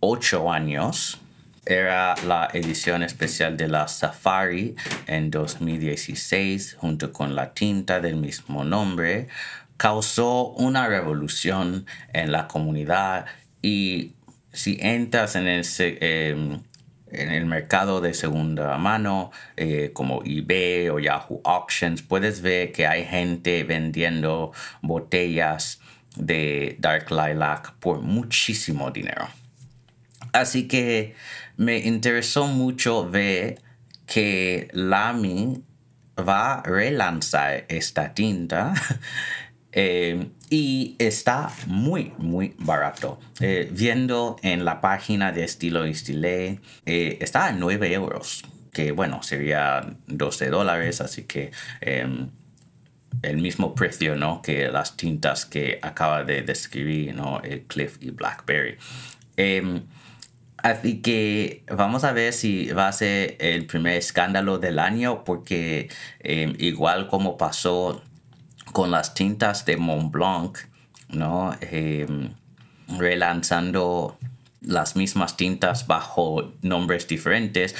8 0.01 0.53
años 0.53 1.21
era 1.67 2.15
la 2.25 2.49
edición 2.53 3.03
especial 3.03 3.57
de 3.57 3.69
la 3.69 3.89
Safari 3.89 4.77
en 5.07 5.31
2016 5.31 6.77
junto 6.79 7.13
con 7.13 7.35
la 7.35 7.53
tinta 7.55 8.01
del 8.01 8.17
mismo 8.17 8.65
nombre 8.65 9.29
causó 9.77 10.49
una 10.53 10.87
revolución 10.87 11.87
en 12.13 12.33
la 12.33 12.47
comunidad 12.47 13.27
y 13.67 14.13
si 14.53 14.79
entras 14.81 15.35
en 15.35 15.49
el, 15.49 15.65
em, 15.79 16.61
en 17.11 17.33
el 17.33 17.47
mercado 17.47 18.01
de 18.01 18.15
segunda 18.15 18.79
mano, 18.79 19.33
eh, 19.57 19.91
como 19.93 20.23
eBay 20.25 20.89
o 20.89 21.01
Yahoo 21.01 21.41
Auctions, 21.45 22.01
puedes 22.01 22.43
ver 22.43 22.71
que 22.71 22.87
hay 22.87 23.05
gente 23.05 23.65
vendiendo 23.65 24.53
botellas 24.83 25.81
de 26.15 26.77
Dark 26.79 27.11
Lilac 27.11 27.73
por 27.81 28.03
muchísimo 28.03 28.93
dinero. 28.93 29.27
Así 30.33 30.69
que 30.69 31.17
me 31.57 31.79
interesó 31.79 32.47
mucho 32.47 33.11
ver 33.11 33.61
que 34.07 34.69
Lamy 34.73 35.61
va 36.17 36.61
a 36.61 36.63
relanzar 36.63 37.65
esta 37.69 38.15
tinta 38.15 38.75
Eh, 39.79 40.31
y 40.49 40.97
está 40.99 41.51
muy, 41.67 42.15
muy 42.17 42.55
barato. 42.59 43.21
Eh, 43.41 43.69
viendo 43.71 44.37
en 44.43 44.65
la 44.65 44.81
página 44.81 45.33
de 45.33 45.45
Estilo 45.45 45.85
Estilé, 45.85 46.61
eh, 46.87 47.19
está 47.21 47.49
a 47.49 47.53
9 47.53 47.93
euros, 47.93 48.43
que 48.73 48.93
bueno, 48.93 49.23
sería 49.23 49.87
12 50.07 50.49
dólares, 50.49 51.03
así 51.03 51.25
que 51.25 51.51
em, 51.83 52.31
el 53.21 53.37
mismo 53.37 53.75
precio 53.75 54.17
¿no? 54.17 54.41
que 54.41 54.69
las 54.69 54.97
tintas 54.97 55.45
que 55.45 55.79
acaba 55.83 56.25
de 56.25 56.41
describir 56.41 57.15
¿no? 57.15 57.43
el 57.43 57.65
Cliff 57.65 57.99
y 58.01 58.11
Blackberry. 58.13 58.79
Em, 59.37 59.83
así 60.57 61.03
que 61.03 61.65
vamos 61.71 62.05
a 62.05 62.13
ver 62.13 62.33
si 62.33 62.69
va 62.69 62.89
a 62.89 62.93
ser 62.93 63.37
el 63.41 63.67
primer 63.67 63.97
escándalo 63.97 64.59
del 64.59 64.79
año, 64.79 65.23
porque 65.23 65.91
em, 66.21 66.55
igual 66.59 67.09
como 67.09 67.37
pasó 67.37 68.03
con 68.77 68.91
las 68.91 69.15
tintas 69.15 69.65
de 69.65 69.79
Mont 69.79 70.13
Blanc, 70.13 70.59
¿no? 71.09 71.57
Em, 71.63 72.35
relanzando 72.99 74.19
las 74.61 74.97
mismas 74.97 75.39
tintas 75.39 75.87
bajo 75.87 76.53
nombres 76.61 77.09
diferentes, 77.09 77.75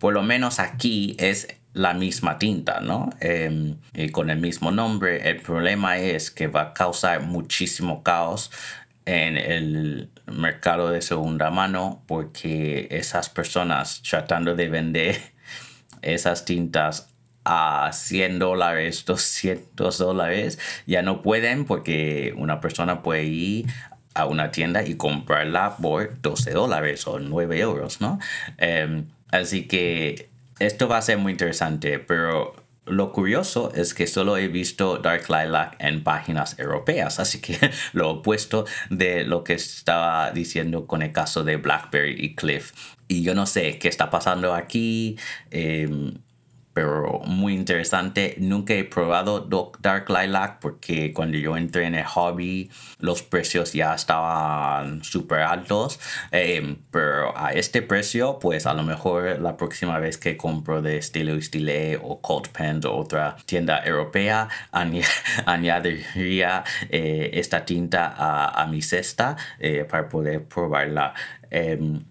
por 0.00 0.12
lo 0.12 0.24
menos 0.24 0.58
aquí 0.58 1.14
es 1.20 1.46
la 1.74 1.94
misma 1.94 2.40
tinta, 2.40 2.80
¿no? 2.80 3.10
Em, 3.20 3.76
y 3.94 4.08
con 4.08 4.30
el 4.30 4.40
mismo 4.40 4.72
nombre. 4.72 5.30
El 5.30 5.42
problema 5.42 5.98
es 5.98 6.32
que 6.32 6.48
va 6.48 6.62
a 6.62 6.74
causar 6.74 7.22
muchísimo 7.22 8.02
caos 8.02 8.50
en 9.06 9.36
el 9.36 10.10
mercado 10.26 10.90
de 10.90 11.02
segunda 11.02 11.52
mano 11.52 12.02
porque 12.08 12.88
esas 12.90 13.28
personas 13.28 14.02
tratando 14.02 14.56
de 14.56 14.68
vender 14.70 15.20
esas 16.02 16.44
tintas 16.44 17.09
a 17.44 17.90
100 17.92 18.38
dólares, 18.38 19.04
200 19.06 19.98
dólares, 19.98 20.58
ya 20.86 21.02
no 21.02 21.22
pueden 21.22 21.64
porque 21.64 22.34
una 22.36 22.60
persona 22.60 23.02
puede 23.02 23.24
ir 23.24 23.66
a 24.14 24.26
una 24.26 24.50
tienda 24.50 24.84
y 24.84 24.96
comprarla 24.96 25.76
por 25.76 26.20
12 26.20 26.50
dólares 26.50 27.06
o 27.06 27.18
9 27.18 27.60
euros, 27.60 28.00
¿no? 28.00 28.18
Em, 28.58 29.06
así 29.30 29.66
que 29.68 30.28
esto 30.58 30.88
va 30.88 30.98
a 30.98 31.02
ser 31.02 31.18
muy 31.18 31.32
interesante, 31.32 31.98
pero 32.00 32.54
lo 32.86 33.12
curioso 33.12 33.72
es 33.74 33.94
que 33.94 34.06
solo 34.06 34.36
he 34.36 34.48
visto 34.48 34.98
Dark 34.98 35.28
Lilac 35.28 35.76
en 35.78 36.02
páginas 36.02 36.58
europeas, 36.58 37.20
así 37.20 37.40
que 37.40 37.56
lo 37.92 38.10
opuesto 38.10 38.66
de 38.90 39.24
lo 39.24 39.44
que 39.44 39.54
estaba 39.54 40.32
diciendo 40.32 40.86
con 40.86 41.02
el 41.02 41.12
caso 41.12 41.44
de 41.44 41.56
BlackBerry 41.56 42.16
y 42.18 42.34
Cliff. 42.34 42.72
Y 43.06 43.22
yo 43.22 43.34
no 43.34 43.46
sé 43.46 43.78
qué 43.78 43.88
está 43.88 44.10
pasando 44.10 44.54
aquí. 44.54 45.16
Eh, 45.50 45.88
pero 46.72 47.20
muy 47.26 47.54
interesante. 47.54 48.36
Nunca 48.38 48.74
he 48.74 48.84
probado 48.84 49.48
Dark 49.80 50.08
Lilac 50.08 50.60
porque 50.60 51.12
cuando 51.12 51.36
yo 51.38 51.56
entré 51.56 51.86
en 51.86 51.94
el 51.94 52.04
hobby 52.04 52.70
los 52.98 53.22
precios 53.22 53.72
ya 53.72 53.94
estaban 53.94 55.02
súper 55.04 55.40
altos. 55.40 55.98
Em, 56.30 56.76
pero 56.90 57.36
a 57.36 57.52
este 57.52 57.82
precio, 57.82 58.38
pues 58.40 58.66
a 58.66 58.74
lo 58.74 58.82
mejor 58.82 59.40
la 59.40 59.56
próxima 59.56 59.98
vez 59.98 60.18
que 60.18 60.36
compro 60.36 60.82
de 60.82 61.00
Stilo 61.02 61.40
Stile 61.40 61.98
o 62.02 62.20
Cold 62.20 62.48
Pen 62.48 62.80
o 62.84 62.96
otra 62.96 63.36
tienda 63.46 63.82
europea, 63.84 64.48
añadiría 65.46 66.64
eh, 66.88 67.30
esta 67.34 67.64
tinta 67.64 68.14
a, 68.16 68.66
mi 68.66 68.82
cesta 68.82 69.36
eh, 69.58 69.84
para 69.84 70.08
poder 70.08 70.44
probarla. 70.44 71.14
Em, 71.50 72.04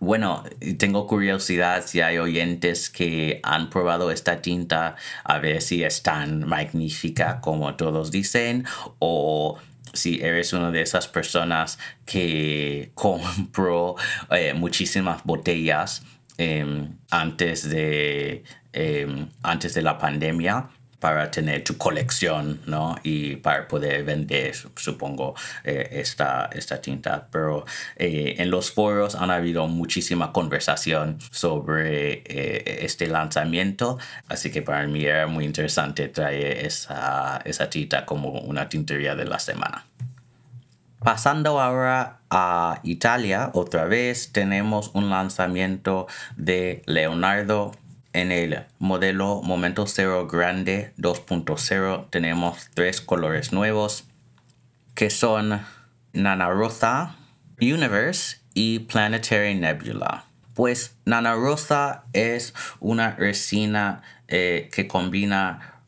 bueno, 0.00 0.44
tengo 0.78 1.06
curiosidad 1.06 1.84
si 1.86 2.00
hay 2.00 2.18
oyentes 2.18 2.90
que 2.90 3.40
han 3.42 3.70
probado 3.70 4.10
esta 4.10 4.42
tinta 4.42 4.96
a 5.24 5.38
ver 5.38 5.62
si 5.62 5.84
es 5.84 6.02
tan 6.02 6.46
magnífica 6.46 7.40
como 7.40 7.74
todos 7.76 8.10
dicen 8.10 8.64
o 8.98 9.58
si 9.92 10.20
eres 10.20 10.52
una 10.52 10.70
de 10.70 10.82
esas 10.82 11.08
personas 11.08 11.78
que 12.04 12.90
compró 12.94 13.96
eh, 14.30 14.54
muchísimas 14.54 15.24
botellas 15.24 16.02
em, 16.38 16.96
antes, 17.10 17.68
de, 17.68 18.44
em, 18.72 19.28
antes 19.42 19.74
de 19.74 19.82
la 19.82 19.98
pandemia 19.98 20.68
para 21.00 21.30
tener 21.30 21.62
tu 21.64 21.76
colección, 21.76 22.60
¿no? 22.66 22.96
Y 23.02 23.36
para 23.36 23.68
poder 23.68 24.04
vender, 24.04 24.54
supongo, 24.76 25.34
eh, 25.64 25.88
esta, 25.92 26.48
esta 26.52 26.80
tinta. 26.80 27.28
Pero 27.30 27.64
eh, 27.96 28.36
en 28.38 28.50
los 28.50 28.72
foros 28.72 29.14
han 29.14 29.30
habido 29.30 29.66
muchísima 29.68 30.32
conversación 30.32 31.18
sobre 31.30 32.22
eh, 32.24 32.84
este 32.84 33.06
lanzamiento, 33.08 33.98
así 34.28 34.50
que 34.50 34.62
para 34.62 34.86
mí 34.86 35.04
era 35.04 35.26
muy 35.26 35.44
interesante 35.44 36.08
traer 36.08 36.66
esa, 36.66 37.40
esa 37.44 37.70
tinta 37.70 38.06
como 38.06 38.30
una 38.40 38.68
tintería 38.68 39.14
de 39.14 39.26
la 39.26 39.38
semana. 39.38 39.84
Pasando 41.00 41.60
ahora 41.60 42.18
a 42.30 42.80
Italia, 42.82 43.50
otra 43.54 43.84
vez 43.84 44.32
tenemos 44.32 44.90
un 44.94 45.10
lanzamiento 45.10 46.08
de 46.36 46.82
Leonardo 46.86 47.72
en 48.16 48.32
el 48.32 48.64
modelo 48.78 49.42
Momento 49.42 49.86
Cero 49.86 50.26
Grande 50.26 50.94
2.0 50.96 52.08
tenemos 52.08 52.70
tres 52.72 53.02
colores 53.02 53.52
nuevos 53.52 54.04
que 54.94 55.10
son 55.10 55.60
Nana 56.14 56.48
Rosa, 56.48 57.16
Universe 57.60 58.38
y 58.54 58.78
Planetary 58.78 59.54
Nebula. 59.54 60.24
Pues 60.54 60.96
Nana 61.04 61.34
Rosa 61.34 62.04
es 62.14 62.54
una 62.80 63.16
resina 63.16 64.00
eh, 64.28 64.70
que 64.72 64.88
combina 64.88 65.82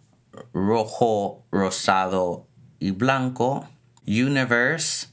rojo, 0.53 1.47
rosado 1.51 2.47
y 2.79 2.91
blanco. 2.91 3.67
Universe 4.07 5.07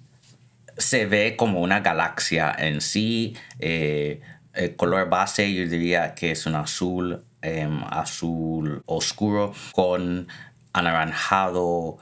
se 0.77 1.05
ve 1.05 1.37
como 1.37 1.61
una 1.61 1.79
galaxia 1.79 2.53
en 2.57 2.81
sí. 2.81 3.37
Eh, 3.59 4.19
el 4.55 4.75
color 4.75 5.09
base 5.09 5.53
yo 5.53 5.67
diría 5.67 6.15
que 6.15 6.31
es 6.31 6.45
un 6.45 6.55
azul, 6.55 7.23
em, 7.41 7.83
azul 7.89 8.81
oscuro 8.85 9.53
con 9.71 10.27
anaranjado, 10.73 11.97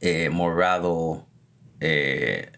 eh, 0.00 0.30
morado, 0.30 1.26
eh, 1.80 2.52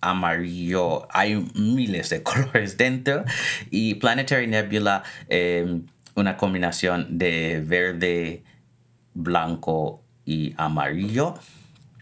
amarillo. 0.00 1.06
Hay 1.10 1.36
miles 1.54 2.10
de 2.10 2.22
colores 2.22 2.76
dentro. 2.76 3.24
Y 3.70 3.94
Planetary 3.96 4.46
Nebula, 4.46 5.02
em, 5.28 5.86
una 6.14 6.36
combinación 6.36 7.18
de 7.18 7.62
verde, 7.64 8.42
blanco 9.14 10.02
y 10.24 10.54
amarillo. 10.56 11.34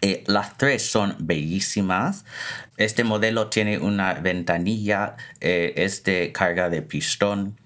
Eh, 0.06 0.22
las 0.28 0.56
tres 0.56 0.88
son 0.88 1.16
bellísimas. 1.18 2.25
Este 2.76 3.02
modelo 3.02 3.48
tiene 3.48 3.78
una 3.78 4.14
ventanilla, 4.14 5.16
eh, 5.40 5.72
es 5.78 6.04
de 6.04 6.30
carga 6.30 6.70
de 6.70 6.80
pistón 6.80 7.56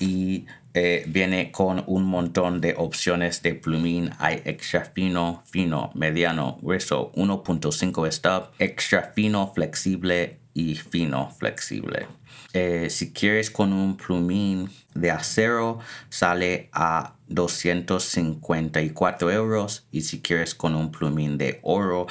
y 0.00 0.46
eh, 0.74 1.04
viene 1.06 1.52
con 1.52 1.84
un 1.86 2.02
montón 2.02 2.60
de 2.60 2.74
opciones 2.76 3.42
de 3.42 3.54
plumín. 3.54 4.10
Hay 4.18 4.42
extra 4.44 4.86
fino, 4.86 5.44
fino, 5.46 5.92
mediano, 5.94 6.58
grueso, 6.60 7.12
1.5 7.14 8.08
stop, 8.08 8.54
extra 8.58 9.12
fino, 9.14 9.52
flexible 9.54 10.40
y 10.54 10.74
fino, 10.74 11.30
flexible. 11.30 12.08
Eh, 12.54 12.90
si 12.90 13.14
quieres 13.14 13.50
con 13.50 13.72
un 13.72 13.96
plumín 13.96 14.68
de 14.94 15.10
acero 15.10 15.78
sale 16.10 16.68
a 16.72 17.14
254 17.28 19.30
euros 19.30 19.86
y 19.90 20.02
si 20.02 20.20
quieres 20.20 20.54
con 20.54 20.74
un 20.74 20.92
plumín 20.92 21.38
de 21.38 21.60
oro 21.62 22.06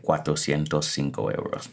405 0.00 1.30
eh, 1.30 1.34
euros. 1.36 1.68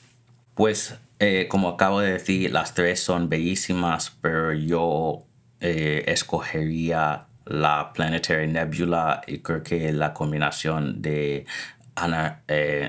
Pues 0.56 0.95
eh, 1.19 1.47
como 1.50 1.69
acabo 1.69 2.02
de 2.02 2.12
decir, 2.12 2.52
las 2.52 2.74
tres 2.74 3.00
son 3.00 3.30
bellísimas, 3.30 4.12
pero 4.21 4.52
yo 4.54 5.24
escogería 5.62 7.28
la 7.45 7.93
Planetary 7.93 8.47
Nebula 8.47 9.21
y 9.28 9.38
creo 9.39 9.62
que 9.62 9.93
la 9.93 10.12
combinación 10.12 11.04
de, 11.04 11.45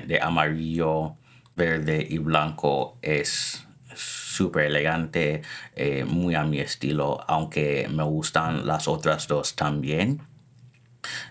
de 0.07 0.19
amarillo, 0.21 1.15
verde 1.55 2.07
y 2.09 2.17
blanco 2.17 2.97
es 3.03 3.63
súper 4.33 4.65
elegante, 4.65 5.41
eh, 5.75 6.03
muy 6.05 6.35
a 6.35 6.43
mi 6.43 6.59
estilo, 6.59 7.23
aunque 7.27 7.87
me 7.89 8.03
gustan 8.03 8.65
las 8.65 8.87
otras 8.87 9.27
dos 9.27 9.55
también. 9.55 10.21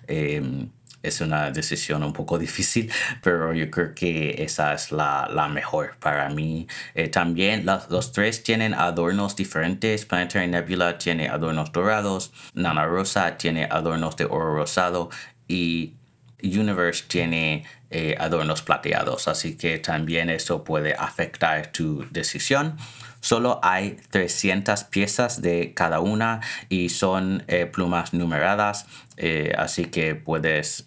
Em, 0.07 0.71
es 1.03 1.21
una 1.21 1.51
decisión 1.51 2.03
un 2.05 2.13
poco 2.13 2.39
difícil, 2.47 2.91
pero 3.23 3.53
yo 3.53 3.71
creo 3.71 3.95
que 3.95 4.43
esa 4.43 4.75
es 4.75 4.93
la, 4.93 5.49
mejor 5.53 5.97
para 5.99 6.29
mí. 6.31 6.67
Eh, 6.95 7.09
también 7.09 7.67
los 7.67 8.13
tres 8.13 8.43
tienen 8.43 8.75
adornos 8.75 9.37
diferentes. 9.37 10.07
Planetary 10.07 10.47
Nebula 10.49 10.99
tiene 10.99 11.29
adornos 11.29 11.73
dorados, 11.73 12.33
Nana 12.55 12.87
Rosa 12.87 13.37
tiene 13.37 13.65
adornos 13.65 14.17
de 14.17 14.25
oro 14.27 14.55
rosado 14.55 15.11
y 15.49 15.95
Universe 16.43 17.05
tiene 17.07 17.65
eh, 17.91 18.17
adornos 18.19 18.63
plateados, 18.63 19.29
así 19.29 19.55
que 19.57 19.79
también 19.79 20.31
eso 20.31 20.65
puede 20.65 20.95
afectar 20.95 21.69
tu 21.73 22.07
decisión. 22.11 22.77
Solo 23.21 23.61
hay 23.63 23.99
300 24.11 24.85
piezas 24.85 25.43
de 25.43 25.75
cada 25.75 26.01
una 26.01 26.41
y 26.69 26.89
son 26.89 27.45
eh, 27.47 27.67
plumas 27.67 28.15
numeradas, 28.15 28.87
eh, 29.17 29.53
así 29.57 29.85
que 29.87 30.15
puedes 30.17 30.87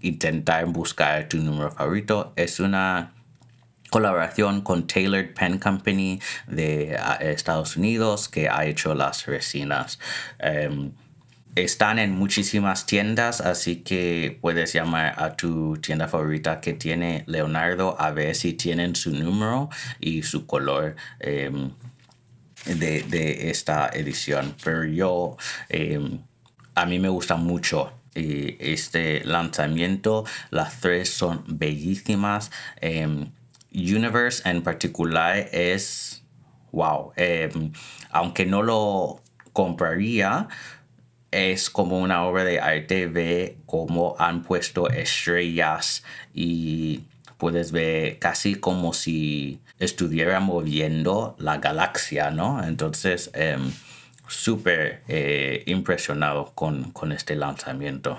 intentar 0.00 0.66
buscar 0.66 1.28
tu 1.28 1.38
número 1.38 1.70
favorito. 1.72 2.32
Es 2.36 2.60
una 2.60 3.12
colaboración 3.90 4.60
con 4.60 4.86
Tailored 4.86 5.34
Pen 5.34 5.58
Company 5.58 6.20
de 6.46 6.96
Estados 7.20 7.76
Unidos 7.76 8.28
que 8.28 8.48
ha 8.48 8.64
hecho 8.64 8.94
las 8.94 9.26
resinas. 9.26 9.98
Em, 10.38 10.92
están 11.54 11.98
en 11.98 12.12
muchísimas 12.12 12.86
tiendas, 12.86 13.40
así 13.40 13.76
que 13.76 14.38
puedes 14.40 14.72
llamar 14.72 15.14
a 15.18 15.36
tu 15.36 15.76
tienda 15.76 16.08
favorita 16.08 16.60
que 16.60 16.72
tiene 16.72 17.24
Leonardo 17.26 17.96
a 18.00 18.10
ver 18.10 18.34
si 18.34 18.54
tienen 18.54 18.96
su 18.96 19.10
número 19.10 19.68
y 20.00 20.22
su 20.22 20.46
color 20.46 20.96
em, 21.20 21.72
de, 22.64 23.50
esta 23.50 23.88
edición. 23.92 24.54
Pero 24.64 24.84
yo, 24.84 25.36
em, 25.68 26.20
a 26.74 26.86
mí 26.86 26.98
me 26.98 27.08
gusta 27.08 27.36
mucho 27.36 27.92
este 28.14 29.24
lanzamiento. 29.24 30.24
Las 30.50 30.80
tres 30.80 31.10
son 31.10 31.44
bellísimas. 31.46 32.50
Em, 32.80 33.30
Universe 33.74 34.48
en 34.48 34.62
particular 34.62 35.48
es, 35.52 36.22
wow, 36.72 37.12
aunque 38.10 38.44
no 38.44 38.62
lo 38.62 39.22
compraría, 39.52 40.48
es 41.32 41.70
como 41.70 41.98
una 41.98 42.24
obra 42.24 42.44
de 42.44 42.60
arte, 42.60 43.06
ve 43.06 43.56
cómo 43.66 44.14
han 44.18 44.42
puesto 44.42 44.88
estrellas 44.88 46.04
y 46.32 47.00
puedes 47.38 47.72
ver 47.72 48.18
casi 48.18 48.54
como 48.54 48.92
si 48.92 49.60
estuviera 49.80 50.38
moviendo 50.38 51.34
la 51.38 51.56
galaxia, 51.58 52.30
¿no? 52.30 52.62
Entonces, 52.62 53.30
em, 53.34 53.72
súper 54.28 55.02
eh, 55.08 55.64
impresionado 55.66 56.52
con, 56.54 56.92
con 56.92 57.10
este 57.12 57.34
lanzamiento. 57.34 58.16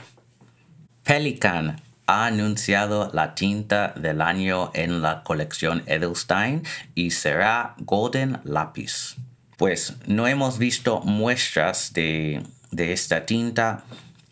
Pelican 1.04 1.82
ha 2.06 2.26
anunciado 2.26 3.10
la 3.14 3.34
tinta 3.36 3.94
del 3.96 4.22
año 4.22 4.72
en 4.74 5.02
la 5.02 5.24
colección 5.24 5.84
Edelstein 5.86 6.64
y 6.96 7.12
será 7.12 7.76
Golden 7.80 8.40
Lapis. 8.44 9.16
Pues 9.58 9.96
no 10.06 10.28
hemos 10.28 10.58
visto 10.58 11.00
muestras 11.02 11.94
de 11.94 12.44
de 12.74 12.94
esta 12.94 13.26
tinta 13.26 13.84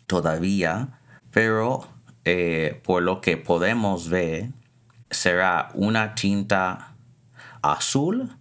todavía, 0.06 0.88
pero 1.30 1.88
eh, 2.24 2.80
por 2.84 3.02
lo 3.02 3.20
que 3.20 3.36
podemos 3.36 4.08
ver, 4.08 4.50
será 5.10 5.70
una 5.74 6.14
tinta 6.14 6.94
azul 7.62 8.36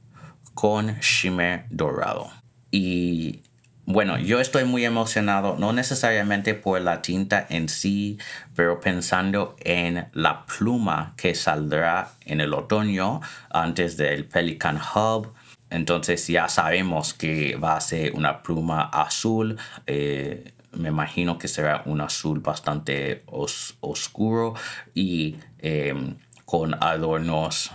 con 0.54 0.96
shimmer 1.00 1.66
dorado. 1.70 2.30
Y 2.72 3.42
bueno, 3.86 4.18
yo 4.18 4.40
estoy 4.40 4.64
muy 4.64 4.86
emocionado, 4.86 5.58
no 5.58 5.74
necesariamente 5.74 6.54
por 6.54 6.80
la 6.82 7.02
tinta 7.02 7.46
en 7.50 7.68
sí, 7.68 8.20
pero 8.56 8.80
pensando 8.80 9.56
en 9.60 10.08
la 10.14 10.46
pluma 10.46 11.14
que 11.18 11.36
saldrá 11.36 12.12
en 12.26 12.42
el 12.42 12.54
otoño 12.54 13.22
antes 13.50 13.98
del 13.98 14.26
Pelican 14.26 14.78
Hub. 14.78 15.34
Entonces 15.72 16.28
ya 16.28 16.48
sabemos 16.50 17.14
que 17.14 17.56
va 17.56 17.78
a 17.78 17.82
ser 17.82 18.14
una 18.14 18.44
pluma 18.44 18.84
azul. 18.84 19.58
Eh, 19.88 20.54
me 20.74 20.90
imagino 20.90 21.38
que 21.38 21.48
será 21.48 21.82
un 21.86 22.02
azul 22.02 22.40
bastante 22.40 23.24
oscuro 23.26 24.54
y 24.94 25.38
em, 25.60 26.18
con 26.46 26.76
adornos 26.84 27.72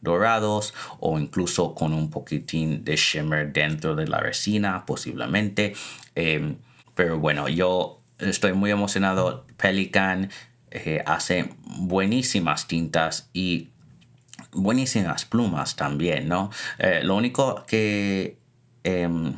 dorados 0.00 0.74
o 1.00 1.18
incluso 1.18 1.74
con 1.74 1.92
un 1.92 2.10
poquitín 2.10 2.84
de 2.84 2.96
shimmer 2.96 3.52
dentro 3.52 3.94
de 3.94 4.06
la 4.06 4.18
resina 4.18 4.84
posiblemente. 4.84 5.74
Em, 6.14 6.56
pero 6.94 7.18
bueno, 7.18 7.48
yo 7.48 8.02
estoy 8.18 8.52
muy 8.52 8.70
emocionado. 8.70 9.46
Pelican 9.56 10.30
eh, 10.70 11.02
hace 11.06 11.50
buenísimas 11.64 12.66
tintas 12.66 13.30
y 13.32 13.70
buenísimas 14.52 15.24
plumas 15.24 15.76
también, 15.76 16.28
¿no? 16.28 16.50
Eh, 16.78 17.00
lo 17.02 17.16
único 17.16 17.64
que... 17.66 18.38
Em, 18.84 19.34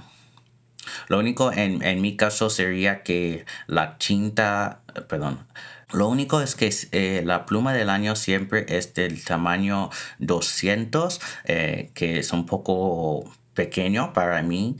lo 1.09 1.19
único 1.19 1.53
en, 1.53 1.83
en, 1.83 2.01
mi 2.01 2.17
caso 2.17 2.51
sería 2.51 3.03
que 3.03 3.45
la 3.67 3.97
tinta, 3.99 4.81
perdón, 5.09 5.47
lo 5.93 6.09
único 6.09 6.41
es 6.41 6.55
que 6.55 6.73
eh, 6.93 7.23
la 7.25 7.47
pluma 7.47 7.73
del 7.73 7.91
año 7.91 8.15
siempre 8.15 8.65
es 8.69 8.95
del 8.95 9.25
tamaño 9.25 9.91
200, 10.21 11.21
eh, 11.45 11.91
que 11.95 12.19
es 12.21 12.33
un 12.33 12.47
poco 12.47 13.25
pequeño 13.55 14.13
para 14.13 14.43
mí, 14.43 14.77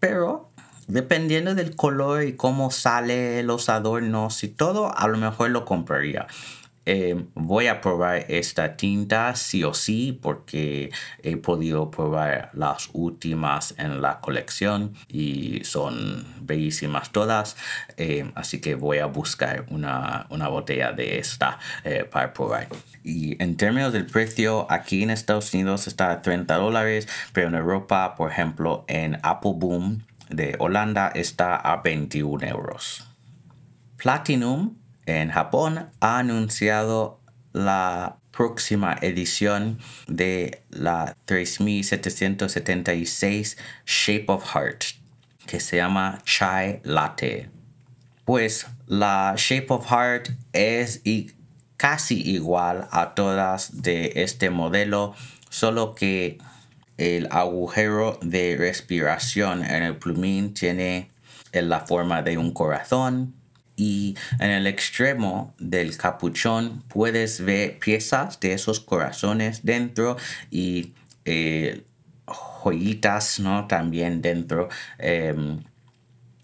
pero 0.00 0.50
dependiendo 0.86 1.54
del 1.54 1.76
color 1.76 2.22
y 2.22 2.34
cómo 2.34 2.70
sale 2.70 3.42
los 3.42 3.68
adornos 3.68 4.42
y 4.44 4.48
todo, 4.48 4.96
a 4.96 5.06
lo 5.08 5.18
mejor 5.18 5.50
lo 5.50 5.66
compraría. 5.66 6.26
Eh, 6.90 7.26
voy 7.34 7.66
a 7.66 7.82
probar 7.82 8.24
esta 8.28 8.74
tinta 8.74 9.36
sí 9.36 9.62
o 9.62 9.74
sí 9.74 10.18
porque 10.22 10.90
he 11.22 11.36
podido 11.36 11.90
probar 11.90 12.48
las 12.54 12.88
últimas 12.94 13.74
en 13.76 14.00
la 14.00 14.20
colección 14.20 14.94
y 15.06 15.60
son 15.64 16.24
bellísimas 16.40 17.12
todas. 17.12 17.58
Eh, 17.98 18.32
así 18.34 18.62
que 18.62 18.74
voy 18.74 19.00
a 19.00 19.04
buscar 19.06 19.66
una, 19.68 20.26
botella 20.48 20.92
de 20.92 21.18
esta 21.18 21.58
eh, 21.84 22.08
para 22.10 22.32
probar. 22.32 22.68
Y 23.04 23.36
en 23.42 23.58
términos 23.58 23.92
del 23.92 24.06
precio, 24.06 24.66
aquí 24.70 25.02
en 25.02 25.10
Estados 25.10 25.52
Unidos 25.52 25.88
está 25.88 26.10
a 26.10 26.22
30 26.22 26.54
dólares, 26.56 27.06
pero 27.34 27.48
en 27.48 27.54
Europa, 27.54 28.14
por 28.16 28.32
ejemplo, 28.32 28.86
en 28.88 29.18
Apple 29.22 29.52
Boom 29.56 30.06
de 30.30 30.56
Holanda 30.58 31.12
está 31.14 31.54
a 31.54 31.82
21 31.82 32.46
euros. 32.46 33.06
Platinum 33.98 34.74
en 35.08 35.30
Japón 35.30 35.88
ha 36.00 36.18
anunciado 36.18 37.20
la 37.52 38.18
próxima 38.30 38.96
edición 39.00 39.78
de 40.06 40.60
la 40.70 41.16
3776 41.24 43.56
Shape 43.86 44.26
of 44.28 44.44
Heart, 44.54 44.84
que 45.46 45.60
se 45.60 45.78
llama 45.78 46.20
Chai 46.24 46.80
Latte. 46.84 47.48
Pues 48.24 48.66
la 48.86 49.34
Shape 49.36 49.66
of 49.70 49.90
Heart 49.90 50.28
es 50.52 51.02
casi 51.76 52.20
igual 52.30 52.86
a 52.90 53.14
todas 53.14 53.82
de 53.82 54.12
este 54.16 54.50
modelo, 54.50 55.14
solo 55.48 55.94
que 55.94 56.38
el 56.96 57.28
agujero 57.30 58.18
de 58.22 58.56
respiración 58.58 59.64
en 59.64 59.82
el 59.82 59.96
plumín 59.96 60.54
tiene 60.54 61.10
la 61.52 61.80
forma 61.80 62.22
de 62.22 62.36
un 62.36 62.52
corazón 62.52 63.37
y 63.78 64.16
en 64.40 64.50
el 64.50 64.66
extremo 64.66 65.54
del 65.58 65.96
capuchón 65.96 66.82
puedes 66.88 67.40
ver 67.42 67.78
piezas 67.78 68.40
de 68.40 68.52
esos 68.52 68.80
corazones 68.80 69.64
dentro 69.64 70.16
y 70.50 70.92
eh, 71.24 71.84
joyitas 72.26 73.38
¿no? 73.38 73.68
también 73.68 74.20
dentro 74.20 74.68
em, 74.98 75.62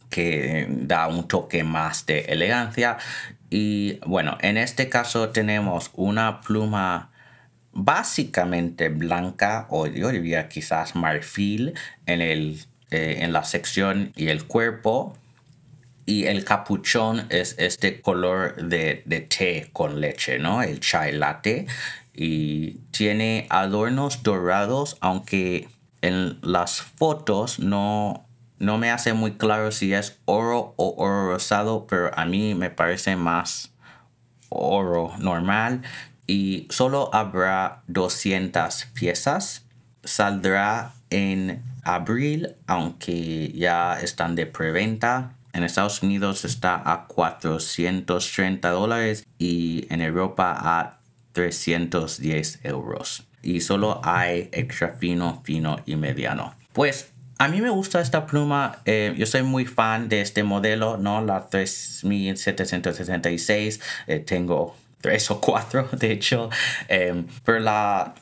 que 0.08 0.68
da 0.70 1.08
un 1.08 1.26
toque 1.26 1.64
más 1.64 2.06
de 2.06 2.20
elegancia 2.20 2.98
y 3.50 3.98
bueno 4.06 4.38
en 4.40 4.56
este 4.56 4.88
caso 4.88 5.30
tenemos 5.30 5.90
una 5.94 6.40
pluma 6.40 7.10
básicamente 7.72 8.90
blanca 8.90 9.66
o 9.70 9.88
yo 9.88 10.10
diría 10.10 10.48
quizás 10.48 10.94
marfil 10.94 11.74
en, 12.06 12.20
el, 12.20 12.60
eh, 12.92 13.16
en 13.22 13.32
la 13.32 13.42
sección 13.42 14.12
y 14.14 14.28
el 14.28 14.44
cuerpo 14.44 15.18
y 16.06 16.26
el 16.26 16.44
capuchón 16.44 17.26
es 17.30 17.54
este 17.58 18.00
color 18.00 18.56
de, 18.56 19.02
té 19.28 19.70
con 19.72 20.00
leche, 20.00 20.38
¿no? 20.38 20.62
El 20.62 20.80
chai 20.80 21.12
latte. 21.12 21.66
Y 22.12 22.78
tiene 22.90 23.46
adornos 23.50 24.22
dorados, 24.22 24.96
aunque 25.00 25.68
en 26.02 26.38
las 26.42 26.82
fotos 26.82 27.58
no, 27.58 28.26
no 28.58 28.78
me 28.78 28.90
hace 28.90 29.14
muy 29.14 29.32
claro 29.32 29.72
si 29.72 29.94
es 29.94 30.18
oro 30.26 30.74
o 30.76 30.94
oro 30.98 31.32
rosado, 31.32 31.86
pero 31.86 32.16
a 32.16 32.24
mí 32.26 32.54
me 32.54 32.70
parece 32.70 33.16
más 33.16 33.72
oro 34.50 35.12
normal. 35.18 35.82
Y 36.26 36.68
solo 36.70 37.10
habrá 37.14 37.82
200 37.88 38.86
piezas. 38.94 39.64
Saldrá 40.04 40.92
en 41.08 41.62
abril, 41.82 42.56
aunque 42.66 43.50
ya 43.52 43.98
están 44.00 44.34
de 44.34 44.46
preventa 44.46 45.34
en 45.54 45.62
Estados 45.62 46.02
Unidos 46.02 46.44
está 46.44 46.82
a 46.84 47.06
430 47.06 48.68
dólares 48.70 49.24
y 49.38 49.86
en 49.88 50.02
Europa 50.02 50.54
a 50.58 50.98
310 51.32 52.60
euros. 52.64 53.22
Y 53.40 53.60
solo 53.60 54.00
hay 54.02 54.48
extra 54.52 54.96
fino, 54.98 55.40
fino 55.44 55.80
y 55.86 55.94
mediano. 55.96 56.54
Pues 56.72 57.12
a 57.38 57.46
mí 57.48 57.60
me 57.60 57.70
gusta 57.70 58.00
esta 58.00 58.26
pluma. 58.26 58.80
Eh, 58.84 59.14
yo 59.16 59.26
soy 59.26 59.44
muy 59.44 59.64
fan 59.64 60.08
de 60.08 60.20
este 60.20 60.42
modelo, 60.42 60.96
¿no? 60.96 61.20
La 61.20 61.48
3766. 61.48 63.80
Eh, 64.06 64.18
tengo 64.20 64.76
tres 65.00 65.28
o 65.30 65.40
cuatro, 65.40 65.88
de 65.92 66.12
hecho. 66.12 66.50
Eh, 66.88 67.24
pero 67.44 67.60
la 67.60 68.14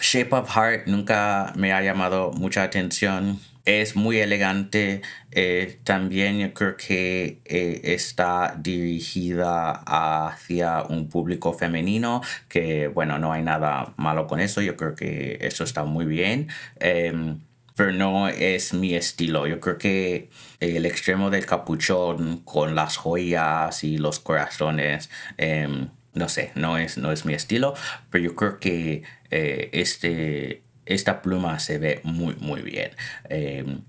Shape 0.00 0.34
of 0.34 0.48
Heart 0.48 0.86
nunca 0.86 1.52
me 1.54 1.72
ha 1.72 1.82
llamado 1.82 2.32
mucha 2.32 2.62
atención 2.62 3.38
es 3.64 3.96
muy 3.96 4.18
elegante. 4.18 5.02
Eh, 5.30 5.78
también 5.84 6.38
yo 6.38 6.54
creo 6.54 6.76
que 6.76 7.40
eh, 7.44 7.80
está 7.84 8.56
dirigida 8.58 9.82
hacia 9.86 10.82
un 10.82 11.08
público 11.08 11.52
femenino, 11.52 12.22
que 12.48 12.88
bueno, 12.88 13.18
no 13.18 13.32
hay 13.32 13.42
nada 13.42 13.94
malo 13.96 14.26
con 14.26 14.40
eso. 14.40 14.60
Yo 14.62 14.76
creo 14.76 14.94
que 14.94 15.38
eso 15.42 15.64
está 15.64 15.84
muy 15.84 16.04
bien. 16.06 16.48
Em, 16.80 17.40
pero 17.76 17.92
no 17.92 18.28
es 18.28 18.74
mi 18.74 18.94
estilo. 18.94 19.46
Yo 19.46 19.60
creo 19.60 19.78
que 19.78 20.30
el 20.60 20.86
extremo 20.86 21.30
del 21.30 21.46
capuchón 21.46 22.38
con 22.44 22.74
las 22.74 22.96
joyas 22.96 23.82
y 23.84 23.98
los 23.98 24.20
corazones, 24.20 25.10
em, 25.38 25.88
no 26.14 26.28
sé, 26.28 26.52
no 26.54 26.76
es, 26.78 26.98
no 26.98 27.12
es 27.12 27.24
mi 27.24 27.34
estilo. 27.34 27.74
Pero 28.10 28.24
yo 28.24 28.34
creo 28.34 28.58
que 28.60 29.02
eh, 29.30 29.70
este 29.72 30.61
esta 30.86 31.22
pluma 31.22 31.58
se 31.58 31.78
ve 31.78 32.00
muy 32.04 32.34
muy 32.36 32.62
bien. 32.62 32.90
Em, 33.28 33.82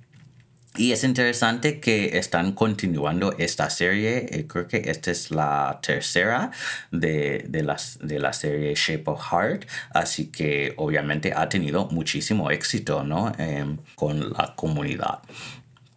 y 0.75 0.91
es 0.91 1.03
interesante 1.03 1.79
que 1.79 2.17
están 2.17 2.53
continuando 2.53 3.35
esta 3.37 3.69
serie. 3.69 4.25
Eh, 4.31 4.47
creo 4.47 4.67
que 4.67 4.77
esta 4.89 5.11
es 5.11 5.29
la 5.29 5.79
tercera 5.83 6.49
de, 6.89 7.45
de, 7.47 7.61
las, 7.61 7.99
de 8.01 8.17
la 8.19 8.33
serie 8.33 8.73
Shape 8.73 9.03
of 9.05 9.21
Heart. 9.21 9.67
Así 9.91 10.31
que 10.31 10.73
obviamente 10.77 11.31
ha 11.35 11.47
tenido 11.47 11.87
muchísimo 11.89 12.49
éxito 12.49 13.03
¿no? 13.03 13.31
Em, 13.37 13.77
con 13.95 14.31
la 14.33 14.55
comunidad. 14.55 15.19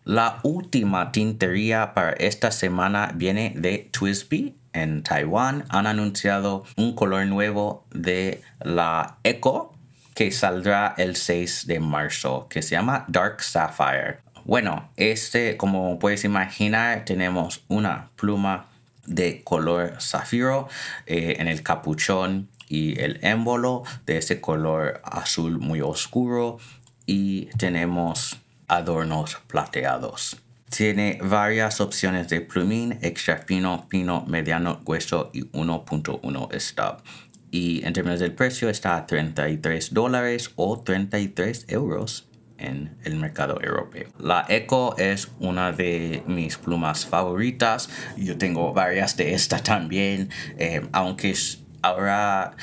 La 0.05 0.41
última 0.43 1.11
tintería 1.11 1.95
para 1.95 2.13
esta 2.13 2.51
semana 2.51 3.13
viene 3.15 3.55
de 3.57 3.89
Twisby 3.91 4.57
en 4.75 5.03
Taiwán. 5.03 5.65
Han 5.71 5.87
anunciado 5.87 6.65
un 6.77 6.95
color 6.95 7.27
nuevo 7.27 7.87
de 7.93 8.43
la 8.61 9.17
Echo 9.25 9.76
que 10.17 10.33
saldrá 10.33 10.95
el 10.97 11.15
6 11.15 11.67
de 11.67 11.79
marzo, 11.79 12.47
que 12.49 12.63
se 12.63 12.71
llama 12.71 13.05
Dark 13.07 13.43
Sapphire. 13.43 14.21
Bueno, 14.45 14.89
este, 14.97 15.59
como 15.59 15.99
puedes 15.99 16.25
imaginar, 16.25 17.05
tenemos 17.05 17.63
una 17.69 18.09
pluma 18.17 18.65
de 19.05 19.43
color 19.45 20.01
zafiro 20.01 20.69
eh, 21.05 21.37
en 21.39 21.49
el 21.49 21.63
capuchón 21.63 22.49
y 22.67 22.99
el 22.99 23.19
émbolo 23.23 23.83
de 24.07 24.17
ese 24.17 24.41
color 24.41 25.03
azul 25.05 25.59
muy 25.59 25.83
oscuro 25.83 26.59
y 27.05 27.47
tenemos 27.59 28.39
adornos 28.69 29.37
plateados. 29.47 30.39
Tiene 30.71 31.19
varias 31.23 31.81
opciones 31.83 32.29
de 32.31 32.41
plumín, 32.41 32.99
extra 33.03 33.37
fino, 33.37 33.87
fino, 33.91 34.25
mediano, 34.27 34.81
grueso 34.83 35.31
y 35.35 35.43
1.1 35.51 36.55
stop 36.55 37.03
y 37.57 37.83
en 37.87 37.93
términos 37.95 38.21
del 38.21 38.33
precio 38.33 38.69
está 38.69 38.97
a 38.97 39.07
33 39.07 39.95
dólares 39.95 40.51
o 40.57 40.79
33 40.81 41.67
euros. 41.69 42.29
en 42.59 42.97
el 43.05 43.17
mercado 43.17 43.59
europeo. 43.63 44.09
La 44.19 44.47
Eco 44.49 44.97
es 44.97 45.29
una 45.41 45.73
de 45.73 46.23
mis 46.27 46.57
plumas 46.57 47.05
favoritas. 47.05 47.91
Yo 48.17 48.39
tengo 48.39 48.73
varias 48.73 49.15
de 49.19 49.35
esta 49.35 49.59
también, 49.63 50.31
eh, 50.57 50.81
aunque 50.93 51.35
ahora 51.83 52.57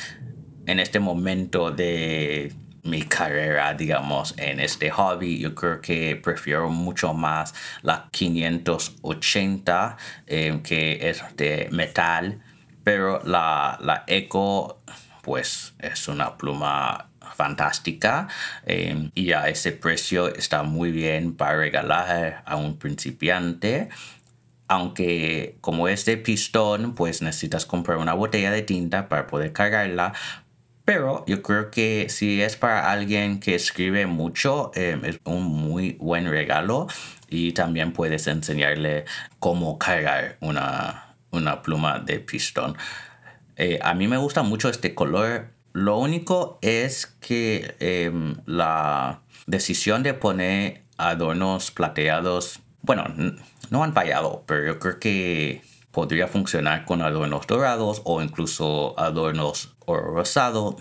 en 0.65 0.79
este 0.79 0.99
momento 0.99 1.69
de 1.69 2.55
mi 2.81 3.03
carrera, 3.03 3.75
digamos, 3.75 4.33
en 4.39 4.59
este 4.59 4.89
hobby, 4.89 5.37
yo 5.37 5.53
creo 5.53 5.79
que 5.79 6.15
prefiero 6.15 6.71
mucho 6.71 7.13
más 7.13 7.53
la 7.83 8.09
580, 8.11 9.97
eh, 10.25 10.59
que 10.63 11.07
es 11.07 11.23
de 11.37 11.69
metal, 11.71 12.41
pero 12.83 13.21
la, 13.23 13.77
la 13.81 14.03
Eco, 14.07 14.81
pues 15.21 15.73
es 15.79 16.07
una 16.07 16.37
pluma 16.37 17.09
fantástica 17.35 18.27
eh, 18.65 19.09
y 19.15 19.31
a 19.31 19.47
ese 19.47 19.71
precio 19.71 20.33
está 20.33 20.63
muy 20.63 20.91
bien 20.91 21.35
para 21.35 21.57
regalar 21.57 22.43
a 22.45 22.55
un 22.55 22.77
principiante 22.77 23.89
aunque 24.67 25.57
como 25.61 25.87
es 25.87 26.05
de 26.05 26.17
pistón, 26.17 26.95
pues 26.95 27.21
necesitas 27.21 27.65
comprar 27.65 27.97
una 27.97 28.13
botella 28.13 28.49
de 28.51 28.63
tinta 28.63 29.07
para 29.07 29.27
poder 29.27 29.53
cargarla, 29.53 30.13
pero 30.85 31.23
yo 31.27 31.41
creo 31.41 31.71
que 31.71 32.07
si 32.09 32.41
es 32.41 32.57
para 32.57 32.91
alguien 32.91 33.39
que 33.39 33.55
escribe 33.55 34.05
mucho, 34.05 34.71
em, 34.75 35.05
es 35.05 35.19
un 35.25 35.43
muy 35.43 35.93
buen 35.99 36.29
regalo 36.29 36.87
y 37.29 37.53
también 37.53 37.93
puedes 37.93 38.27
enseñarle 38.27 39.05
cómo 39.39 39.77
cargar 39.77 40.37
una, 40.41 41.02
una 41.33 41.61
pluma 41.61 41.99
de 41.99 42.19
pistón. 42.19 42.77
Eh, 43.57 43.79
a 43.81 43.93
mí 43.93 44.07
me 44.07 44.17
gusta 44.17 44.43
mucho 44.43 44.69
este 44.69 44.95
color. 44.95 45.49
Lo 45.73 45.97
único 45.97 46.59
es 46.61 47.07
que 47.19 47.75
em, 47.79 48.35
la 48.45 49.21
decisión 49.47 50.03
de 50.03 50.13
poner 50.13 50.83
adornos 50.97 51.71
plateados, 51.71 52.59
bueno, 52.81 53.05
no 53.69 53.83
han 53.83 53.93
fallado, 53.93 54.43
pero 54.45 54.65
yo 54.65 54.79
creo 54.79 54.99
que 54.99 55.61
podría 55.91 56.27
funcionar 56.27 56.85
con 56.85 57.01
adornos 57.01 57.45
dorados 57.47 58.01
o 58.05 58.21
incluso 58.21 58.97
adornos 58.99 59.75
oro 59.85 60.13
rosado. 60.13 60.77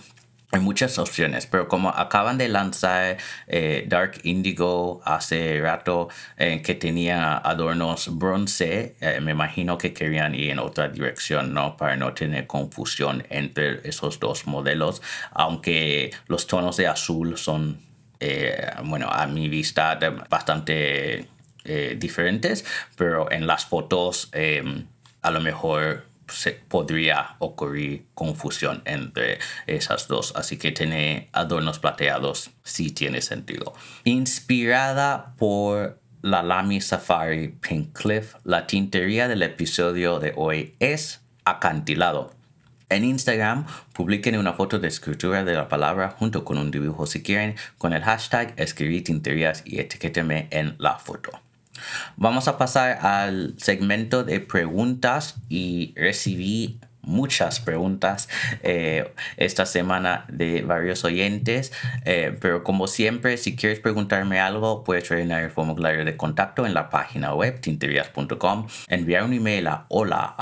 Hay 0.54 0.60
muchas 0.60 0.98
opciones, 0.98 1.46
pero 1.46 1.66
como 1.66 1.88
acaban 1.88 2.36
de 2.36 2.46
lanzar 2.50 3.16
eh, 3.46 3.86
Dark 3.88 4.20
Indigo 4.22 5.00
hace 5.02 5.58
rato 5.62 6.10
eh, 6.36 6.60
que 6.60 6.74
tenía 6.74 7.38
adornos 7.38 8.18
bronce, 8.18 8.94
eh, 9.00 9.18
me 9.22 9.30
imagino 9.30 9.78
que 9.78 9.94
querían 9.94 10.34
ir 10.34 10.50
en 10.50 10.58
otra 10.58 10.90
dirección, 10.90 11.54
¿no? 11.54 11.78
Para 11.78 11.96
no 11.96 12.12
tener 12.12 12.46
confusión 12.46 13.24
entre 13.30 13.88
esos 13.88 14.20
dos 14.20 14.46
modelos, 14.46 15.00
aunque 15.30 16.10
los 16.26 16.46
tonos 16.46 16.76
de 16.76 16.86
azul 16.86 17.38
son, 17.38 17.80
bueno, 18.84 19.08
a 19.10 19.26
mi 19.26 19.48
vista 19.48 19.98
bastante 20.28 21.28
diferentes, 21.96 22.64
pero 22.94 23.32
en 23.32 23.46
las 23.46 23.64
fotos 23.64 24.30
a 25.22 25.30
lo 25.30 25.40
mejor 25.40 26.11
se 26.32 26.52
podría 26.52 27.36
ocurrir 27.38 28.06
confusión 28.14 28.82
entre 28.84 29.38
esas 29.66 30.08
dos. 30.08 30.32
Así 30.36 30.56
que 30.56 30.72
tener 30.72 31.28
adornos 31.32 31.78
plateados 31.78 32.50
sí 32.62 32.90
tiene 32.90 33.20
sentido. 33.20 33.74
Inspirada 34.04 35.34
por 35.36 36.00
la 36.22 36.42
Lamy 36.42 36.80
Safari 36.80 37.48
Pink 37.48 37.92
Cliff, 37.92 38.34
la 38.44 38.66
tintería 38.66 39.28
del 39.28 39.42
episodio 39.42 40.20
de 40.20 40.32
hoy 40.36 40.74
es 40.78 41.20
acantilado. 41.44 42.32
En 42.88 43.04
Instagram 43.04 43.66
publiquen 43.94 44.36
una 44.36 44.52
foto 44.52 44.78
de 44.78 44.88
escritura 44.88 45.44
de 45.44 45.54
la 45.54 45.68
palabra 45.68 46.10
junto 46.10 46.44
con 46.44 46.58
un 46.58 46.70
dibujo 46.70 47.06
si 47.06 47.22
quieren 47.22 47.56
con 47.78 47.94
el 47.94 48.02
hashtag 48.02 48.52
escribir 48.56 49.02
tinterías 49.02 49.62
y 49.64 49.80
etiquéteme 49.80 50.48
en 50.50 50.76
la 50.78 50.98
foto. 50.98 51.32
Vamos 52.16 52.48
a 52.48 52.58
pasar 52.58 52.98
al 53.02 53.54
segmento 53.58 54.24
de 54.24 54.40
preguntas 54.40 55.36
y 55.48 55.94
recibí 55.96 56.80
muchas 57.02 57.60
preguntas 57.60 58.28
eh, 58.62 59.12
esta 59.36 59.66
semana 59.66 60.24
de 60.28 60.62
varios 60.62 61.04
oyentes, 61.04 61.72
eh, 62.04 62.36
pero 62.40 62.64
como 62.64 62.86
siempre, 62.86 63.36
si 63.36 63.56
quieres 63.56 63.80
preguntarme 63.80 64.40
algo, 64.40 64.84
puedes 64.84 65.08
rellenar 65.08 65.42
el 65.42 65.50
formulario 65.50 66.04
de 66.04 66.16
contacto 66.16 66.64
en 66.64 66.74
la 66.74 66.90
página 66.90 67.34
web 67.34 67.60
tinterias.com, 67.60 68.68
enviar 68.88 69.24
un 69.24 69.32
email 69.32 69.66
a 69.66 69.86
hola 69.88 70.36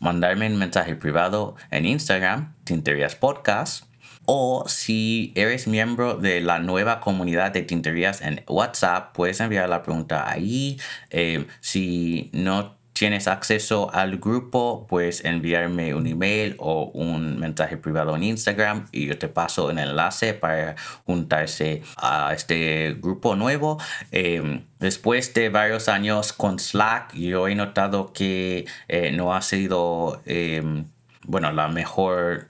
mandarme 0.00 0.46
un 0.48 0.58
mensaje 0.58 0.96
privado 0.96 1.54
en 1.70 1.86
Instagram, 1.86 2.54
Tinterias 2.64 3.14
Podcast, 3.14 3.91
o 4.26 4.64
si 4.68 5.32
eres 5.34 5.66
miembro 5.66 6.16
de 6.16 6.40
la 6.40 6.58
nueva 6.58 7.00
comunidad 7.00 7.52
de 7.52 7.62
tinterías 7.62 8.22
en 8.22 8.42
WhatsApp, 8.48 9.14
puedes 9.14 9.40
enviar 9.40 9.68
la 9.68 9.82
pregunta 9.82 10.30
ahí. 10.30 10.78
Eh, 11.10 11.46
si 11.60 12.30
no 12.32 12.76
tienes 12.92 13.26
acceso 13.26 13.92
al 13.92 14.18
grupo, 14.18 14.86
puedes 14.88 15.24
enviarme 15.24 15.94
un 15.94 16.06
email 16.06 16.54
o 16.58 16.90
un 16.94 17.40
mensaje 17.40 17.76
privado 17.76 18.14
en 18.14 18.22
Instagram 18.22 18.86
y 18.92 19.06
yo 19.06 19.18
te 19.18 19.28
paso 19.28 19.68
un 19.68 19.78
enlace 19.78 20.34
para 20.34 20.76
juntarse 21.04 21.82
a 21.96 22.32
este 22.34 22.96
grupo 23.00 23.34
nuevo. 23.34 23.78
Eh, 24.12 24.62
después 24.78 25.34
de 25.34 25.48
varios 25.48 25.88
años 25.88 26.32
con 26.32 26.58
Slack, 26.58 27.14
yo 27.14 27.48
he 27.48 27.54
notado 27.54 28.12
que 28.12 28.66
eh, 28.88 29.10
no 29.10 29.34
ha 29.34 29.42
sido, 29.42 30.22
bueno, 31.24 31.50
la 31.52 31.68
mejor 31.68 32.48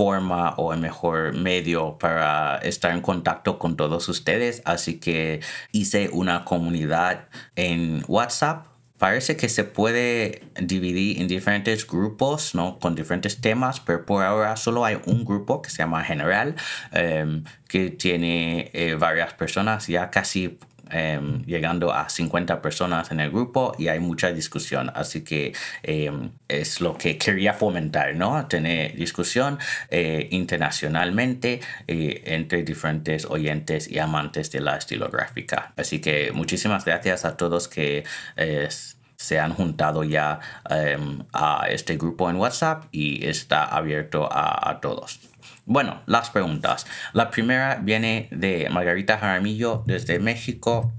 forma 0.00 0.54
o 0.56 0.72
el 0.72 0.80
mejor 0.80 1.34
medio 1.34 1.98
para 1.98 2.56
estar 2.62 2.90
en 2.92 3.02
contacto 3.02 3.58
con 3.58 3.76
todos 3.76 4.08
ustedes. 4.08 4.62
Así 4.64 4.98
que 4.98 5.40
hice 5.72 6.08
una 6.10 6.46
comunidad 6.46 7.28
en 7.54 8.02
WhatsApp. 8.08 8.64
Parece 8.96 9.36
que 9.36 9.50
se 9.50 9.64
puede 9.64 10.42
dividir 10.58 11.20
en 11.20 11.28
diferentes 11.28 11.86
grupos, 11.86 12.54
¿no? 12.54 12.78
Con 12.78 12.94
diferentes 12.94 13.42
temas, 13.42 13.80
pero 13.80 14.06
por 14.06 14.24
ahora 14.24 14.56
solo 14.56 14.86
hay 14.86 14.98
un 15.04 15.26
grupo 15.26 15.60
que 15.60 15.68
se 15.68 15.78
llama 15.82 16.02
General, 16.02 16.54
em, 16.92 17.44
que 17.68 17.90
tiene 17.90 18.70
eh, 18.72 18.94
varias 18.94 19.34
personas, 19.34 19.86
ya 19.86 20.10
casi 20.10 20.58
Em, 20.90 21.44
llegando 21.44 21.92
a 21.92 22.08
50 22.08 22.60
personas 22.60 23.10
en 23.12 23.20
el 23.20 23.30
grupo 23.30 23.74
y 23.78 23.88
hay 23.88 24.00
mucha 24.00 24.32
discusión. 24.32 24.90
Así 24.94 25.22
que 25.22 25.52
em, 25.82 26.32
es 26.48 26.80
lo 26.80 26.96
que 26.96 27.16
quería 27.16 27.54
fomentar, 27.54 28.16
¿no? 28.16 28.46
Tener 28.48 28.96
discusión 28.96 29.58
eh, 29.88 30.28
internacionalmente 30.30 31.60
eh, 31.86 32.22
entre 32.26 32.62
diferentes 32.64 33.24
oyentes 33.24 33.90
y 33.90 33.98
amantes 33.98 34.50
de 34.50 34.60
la 34.60 34.76
estilográfica. 34.76 35.72
Así 35.76 36.00
que 36.00 36.32
muchísimas 36.32 36.84
gracias 36.84 37.24
a 37.24 37.36
todos 37.36 37.68
que 37.68 38.04
eh, 38.36 38.68
se 39.16 39.38
han 39.38 39.52
juntado 39.54 40.02
ya 40.02 40.40
em, 40.68 41.24
a 41.32 41.66
este 41.70 41.96
grupo 41.96 42.30
en 42.30 42.36
WhatsApp 42.36 42.84
y 42.90 43.26
está 43.26 43.64
abierto 43.64 44.28
a 44.30 44.80
todos. 44.80 45.29
Bueno, 45.70 46.02
las 46.06 46.30
preguntas. 46.30 46.84
La 47.12 47.30
primera 47.30 47.76
viene 47.76 48.26
de 48.32 48.68
Margarita 48.70 49.18
Jaramillo 49.18 49.84
desde 49.86 50.18
México. 50.18 50.92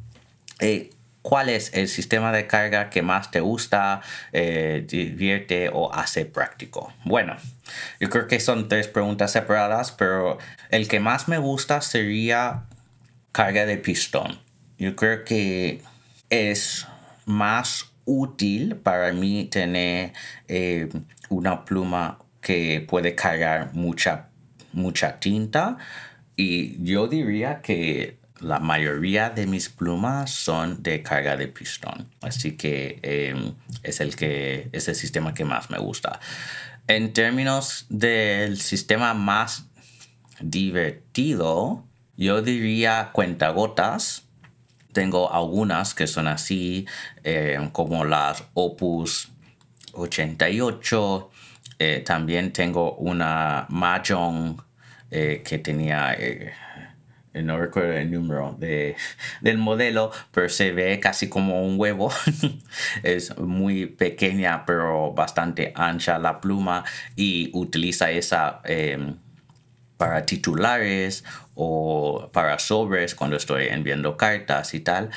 Eh, 0.62 0.92
¿Cuál 1.22 1.50
es 1.50 1.74
el 1.74 1.90
sistema 1.90 2.32
de 2.32 2.48
carga 2.48 2.90
que 2.90 3.02
más 3.02 3.32
te 3.32 3.42
gusta, 3.42 4.00
eh, 4.32 4.86
divierte 4.88 5.70
o 5.74 5.94
hace 5.94 6.24
práctico? 6.24 6.94
Bueno, 7.04 7.36
yo 8.00 8.10
creo 8.10 8.28
que 8.28 8.40
son 8.40 8.70
tres 8.70 8.88
preguntas 8.88 9.34
separadas, 9.34 9.92
pero 9.92 10.38
el 10.70 10.88
que 10.88 11.02
más 11.02 11.28
me 11.28 11.38
gusta 11.38 11.82
sería 11.82 12.64
carga 13.34 13.66
de 13.66 13.76
pistón. 13.76 14.40
Yo 14.78 14.96
creo 14.96 15.26
que 15.26 15.82
es 16.30 16.88
más 17.26 17.92
útil 18.06 18.78
para 18.78 19.12
mí 19.12 19.50
tener 19.52 20.14
eh, 20.48 20.88
una 21.28 21.66
pluma 21.66 22.20
que 22.40 22.86
puede 22.88 23.16
cargar 23.16 23.74
mucha 23.74 24.31
mucha 24.74 25.20
tinta 25.20 25.78
y 26.36 26.84
yo 26.84 27.08
diría 27.08 27.62
que 27.62 28.22
la 28.40 28.60
mayoría 28.60 29.30
de 29.30 29.46
mis 29.46 29.70
plumas 29.70 30.32
son 30.32 30.82
de 30.82 31.04
carga 31.04 31.38
de 31.38 31.48
pistón. 31.48 32.10
Así 32.22 32.58
que 32.58 33.00
em, 33.04 33.54
es, 33.84 34.02
el 34.02 34.16
que, 34.16 34.70
es 34.72 34.88
el 34.88 34.96
sistema 34.96 35.34
que 35.34 35.46
más 35.46 35.70
me 35.70 35.78
gusta. 35.78 36.20
En 36.88 37.14
términos 37.14 37.86
del 37.90 38.60
sistema 38.60 39.14
más 39.14 39.66
divertido, 40.40 41.86
yo 42.18 42.42
diría 42.42 43.12
cuentagotas. 43.14 44.24
Tengo 44.92 45.32
algunas 45.32 45.94
que 45.94 46.08
son 46.08 46.28
así, 46.28 46.88
em, 47.24 47.70
como 47.70 48.04
las 48.04 48.44
Opus 48.56 49.30
88, 49.94 51.30
eh, 51.84 52.02
también 52.02 52.54
tengo 52.54 52.94
una 52.98 53.66
Mahjong 53.70 54.56
eh, 55.10 55.42
que 55.44 55.58
tenía, 55.58 56.14
eh, 56.14 56.54
no 57.34 57.58
recuerdo 57.58 57.94
el 57.94 58.12
número 58.12 58.56
de, 58.60 58.96
del 59.42 59.58
modelo, 59.58 60.12
pero 60.32 60.48
se 60.48 60.74
ve 60.74 61.00
casi 61.00 61.28
como 61.28 61.66
un 61.66 61.80
huevo. 61.80 62.12
es 63.04 63.36
muy 63.40 63.88
pequeña, 63.88 64.64
pero 64.64 65.12
bastante 65.14 65.74
ancha 65.76 66.20
la 66.20 66.40
pluma 66.40 66.86
y 67.16 67.50
utiliza 67.54 68.12
esa 68.12 68.62
em, 68.64 69.16
para 69.98 70.24
titulares 70.24 71.24
o 71.56 72.30
para 72.32 72.60
sobres 72.60 73.16
cuando 73.16 73.38
estoy 73.38 73.70
enviando 73.70 74.18
cartas 74.18 74.76
y 74.76 74.82
tal, 74.82 75.10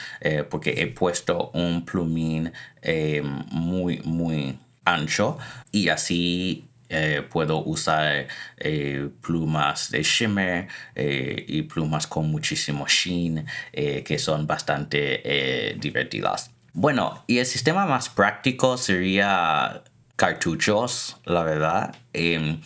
porque 0.50 0.74
he 0.78 0.86
puesto 0.86 1.50
un 1.52 1.84
plumín 1.84 2.52
eh, 2.80 3.22
muy, 3.22 4.00
muy 4.04 4.58
ancho 4.84 5.38
y 5.72 5.88
así 5.88 6.68
eh, 6.88 7.22
puedo 7.28 7.64
usar 7.64 8.28
plumas 9.20 9.90
de 9.90 10.02
shimmer 10.02 10.68
y 10.94 11.62
plumas 11.62 12.06
con 12.06 12.30
muchísimo 12.30 12.86
sheen 12.86 13.46
que 13.72 14.18
son 14.18 14.46
bastante 14.46 15.74
divertidas. 15.80 16.50
Bueno, 16.72 17.22
y 17.26 17.38
el 17.38 17.46
sistema 17.46 17.86
más 17.86 18.08
práctico 18.08 18.76
sería 18.76 19.84
cartuchos, 20.16 21.16
la 21.24 21.42
verdad. 21.42 21.94
Em, 22.12 22.60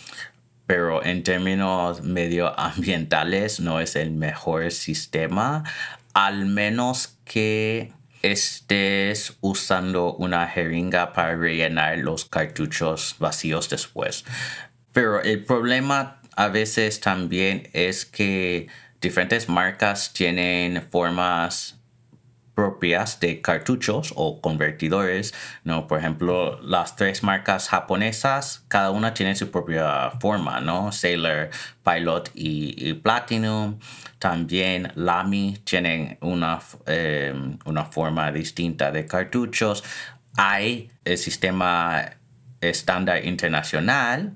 pero 0.67 1.05
en 1.05 1.23
términos 1.23 2.03
medioambientales 2.03 3.61
no 3.61 3.81
es 3.81 3.97
el 3.97 4.11
mejor 4.11 4.71
sistema, 4.71 5.65
al 6.13 6.47
menos 6.47 7.19
que 7.25 7.93
estés 8.23 9.37
usando 9.41 10.15
una 10.15 10.47
jeringa 10.47 11.13
para 11.13 11.37
rellenar 11.37 11.99
los 11.99 12.25
cartuchos 12.25 13.17
vacíos 13.19 13.69
después. 13.69 14.25
Pero 14.93 15.23
el 15.23 15.45
problema 15.45 16.21
a 16.37 16.49
veces 16.49 17.01
también 17.01 17.69
es 17.73 18.05
que 18.05 18.69
diferentes 19.01 19.49
marcas 19.49 20.13
tienen 20.13 20.83
formas 20.91 21.78
propias 22.59 23.21
de 23.21 23.41
cartuchos 23.41 24.13
o 24.17 24.41
convertidores, 24.41 25.33
¿no? 25.63 25.87
Por 25.87 26.01
ejemplo, 26.01 26.61
las 26.61 26.97
tres 26.97 27.23
marcas 27.23 27.69
japonesas, 27.69 28.65
cada 28.67 28.91
una 28.91 29.15
tiene 29.15 29.37
su 29.37 29.49
propia 29.53 30.11
forma, 30.21 30.61
¿no? 30.61 30.91
Sailor, 30.91 31.51
Pilot 31.85 32.33
y, 32.35 32.95
Platinum. 32.95 33.79
También 34.19 34.91
Lamy 34.97 35.59
tienen 35.63 36.19
una, 36.21 36.59
em, 36.87 37.59
una 37.65 37.85
forma 37.85 38.33
distinta 38.33 38.91
de 38.91 39.07
cartuchos. 39.07 39.85
Hay 40.37 40.91
el 41.05 41.17
sistema 41.17 42.11
estándar 42.61 43.25
internacional, 43.25 44.33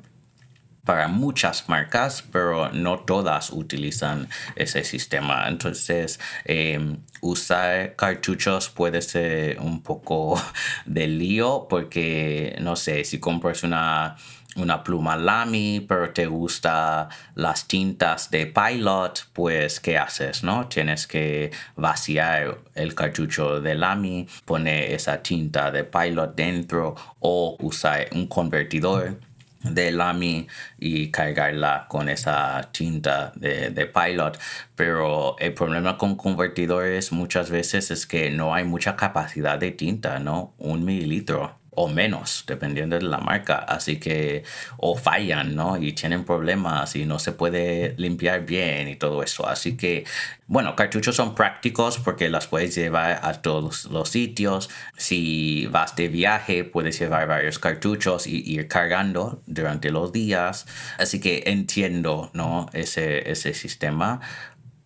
para 0.85 1.09
muchas 1.09 1.69
marcas, 1.69 2.25
pero 2.33 2.71
no 2.73 3.01
todas 3.01 3.51
utilizan 3.51 4.29
ese 4.57 4.85
sistema. 4.85 5.49
Entonces, 5.49 6.19
em, 6.45 6.99
usar 7.21 7.95
cartuchos 7.97 8.69
puede 8.69 9.01
ser 9.03 9.61
un 9.61 9.83
poco 9.83 10.41
de 10.87 11.07
lío 11.07 11.67
porque, 11.69 12.57
no 12.61 12.75
sé, 12.77 13.05
si 13.05 13.21
compras 13.21 13.63
una, 13.63 14.17
una 14.57 14.83
pluma 14.83 15.17
Lamy, 15.17 15.85
pero 15.89 16.11
te 16.13 16.27
gusta 16.27 17.09
las 17.35 17.67
tintas 17.69 18.31
de 18.31 18.47
Pilot, 18.47 19.29
pues 19.33 19.81
¿qué 19.81 19.99
haces? 19.99 20.43
¿No? 20.43 20.69
Tienes 20.69 21.07
que 21.07 21.51
vaciar 21.77 22.59
el 22.75 22.95
cartucho 22.95 23.61
de 23.61 23.75
Lamy, 23.75 24.27
poner 24.45 24.93
esa 24.93 25.23
tinta 25.23 25.71
de 25.71 25.85
Pilot 25.85 26.35
dentro 26.35 26.95
o 27.21 27.57
usar 27.61 28.09
un 28.13 28.27
convertidor 28.27 29.21
de 29.65 29.93
Lamy 29.93 30.49
y 30.79 31.11
cargarla 31.11 31.87
con 31.89 32.09
esa 32.09 32.71
tinta 32.73 33.33
de, 33.37 33.71
de, 33.71 33.87
pilot. 33.87 34.39
Pero 34.77 35.37
el 35.39 35.55
problema 35.55 35.99
con 35.99 36.17
convertidores 36.17 37.13
muchas 37.13 37.51
veces 37.51 37.91
es 37.91 38.07
que 38.07 38.31
no 38.31 38.55
hay 38.55 38.65
mucha 38.65 38.97
capacidad 38.97 39.59
de 39.59 39.71
tinta, 39.71 40.19
¿no? 40.19 40.55
Un 40.59 40.85
mililitro 40.85 41.62
o 41.75 41.89
menos, 41.89 42.45
dependiendo 42.47 42.97
de 42.99 43.03
la 43.03 43.19
marca. 43.19 43.57
Así 43.57 43.99
que, 43.99 44.45
o 44.77 44.97
fallan, 44.97 45.55
¿no? 45.55 45.77
Y 45.79 45.93
tienen 45.93 46.25
problemas 46.25 46.95
y 46.97 47.07
no 47.07 47.19
se 47.19 47.33
puede 47.33 47.95
limpiar 47.97 48.45
bien 48.45 48.89
y 48.89 48.97
todo 48.97 49.23
eso. 49.23 49.49
Así 49.49 49.77
que, 49.77 50.05
bueno, 50.47 50.77
cartuchos 50.77 51.17
son 51.17 51.35
prácticos 51.35 51.99
porque 51.99 52.29
las 52.29 52.47
puedes 52.47 52.75
llevar 52.75 53.21
a 53.23 53.41
todos 53.41 53.87
los 53.87 54.11
sitios. 54.11 54.69
Si 54.97 55.67
vas 55.71 55.97
de 55.97 56.09
viaje, 56.09 56.65
puedes 56.65 56.99
llevar 56.99 57.27
varios 57.27 57.59
cartuchos 57.59 58.27
y 58.27 58.43
ir 58.53 58.69
cargando 58.69 59.43
durante 59.47 59.91
los 59.91 60.13
días. 60.13 60.67
Así 60.99 61.21
que 61.21 61.45
entiendo, 61.47 62.31
¿no? 62.35 62.69
Ese, 62.75 63.31
ese 63.31 63.55
sistema. 63.55 64.21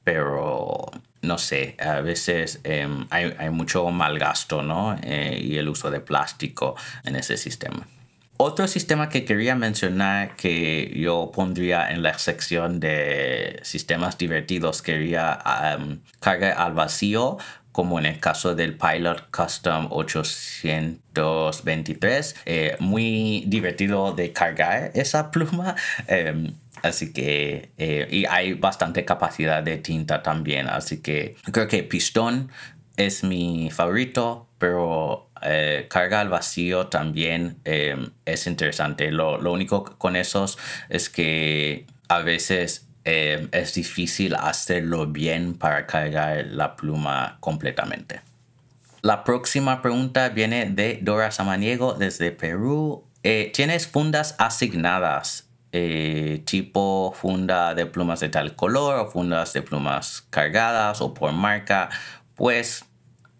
Pero 0.05 0.87
no 1.27 1.39
sé, 1.39 1.77
a 1.79 2.01
veces 2.01 2.61
em, 2.65 3.07
hay, 3.11 3.51
mucho 3.51 3.89
mal 3.91 4.19
gasto, 4.19 4.63
¿no? 4.63 4.97
Eh, 5.03 5.39
y 5.43 5.57
el 5.57 5.69
uso 5.69 5.91
de 5.91 6.01
plástico 6.01 6.77
en 7.05 7.17
ese 7.17 7.37
sistema. 7.37 7.87
Otro 8.39 8.69
sistema 8.69 9.09
que 9.09 9.25
quería 9.25 9.55
mencionar 9.55 10.37
que 10.37 10.93
yo 10.95 11.33
pondría 11.35 11.91
en 11.91 12.03
la 12.03 12.19
sección 12.19 12.81
de 12.81 13.61
sistemas 13.63 14.19
divertidos, 14.19 14.83
quería 14.83 15.39
um, 15.79 16.01
cargar 16.21 16.53
al 16.59 16.75
vacío, 16.75 17.39
como 17.73 17.99
en 17.99 18.05
el 18.07 18.21
caso 18.21 18.55
del 18.55 18.77
Pilot 18.77 19.31
Custom 19.31 19.89
823. 19.91 22.37
Eh, 22.45 22.77
muy 22.79 23.45
divertido 23.47 24.13
de 24.13 24.33
cargar 24.33 24.91
esa 24.95 25.31
pluma. 25.31 25.75
Em, 26.07 26.53
Así 26.83 27.13
que, 27.13 27.71
eh, 27.79 28.07
y 28.11 28.27
hay 28.27 28.55
bastante 28.55 29.05
capacidad 29.05 29.63
de 29.63 29.79
tinta 29.79 30.23
también. 30.23 30.69
Así 30.69 31.01
que 31.01 31.37
creo 31.51 31.69
que 31.69 31.83
pistón 31.83 32.51
es 32.97 33.25
mi 33.25 33.71
favorito, 33.71 34.47
pero 34.59 35.29
eh, 35.43 35.87
carga 35.89 36.21
al 36.21 36.29
vacío 36.29 36.87
también 36.87 37.59
em, 37.65 38.11
es 38.25 38.47
interesante. 38.47 39.11
Lo, 39.11 39.41
lo, 39.41 39.53
único 39.53 39.85
con 39.99 40.17
esos 40.17 40.59
es 40.89 41.11
que 41.11 41.87
a 42.09 42.21
veces 42.21 42.89
em, 43.05 43.49
es 43.53 43.75
difícil 43.75 44.35
hacerlo 44.35 45.07
bien 45.07 45.55
para 45.55 45.87
cargar 45.87 46.47
la 46.47 46.77
pluma 46.77 47.37
completamente. 47.41 48.21
La 49.03 49.25
próxima 49.25 49.83
pregunta 49.83 50.31
viene 50.31 50.67
de 50.67 50.99
Dora 51.03 51.31
Samaniego 51.31 51.95
desde 51.95 52.33
Perú. 52.33 53.05
Eh, 53.23 53.53
¿Tienes 53.55 53.87
fundas 53.87 54.35
asignadas 54.39 55.46
eh, 55.79 56.43
tipo 56.47 57.13
funda 57.15 57.75
de 57.75 57.85
plumas 57.85 58.21
de 58.21 58.31
tal 58.31 58.57
color 58.57 58.99
o 58.99 59.11
fundas 59.11 59.53
de 59.53 59.61
plumas 59.61 60.27
cargadas 60.31 61.03
o 61.03 61.13
por 61.13 61.33
marca, 61.33 61.91
pues 62.35 62.87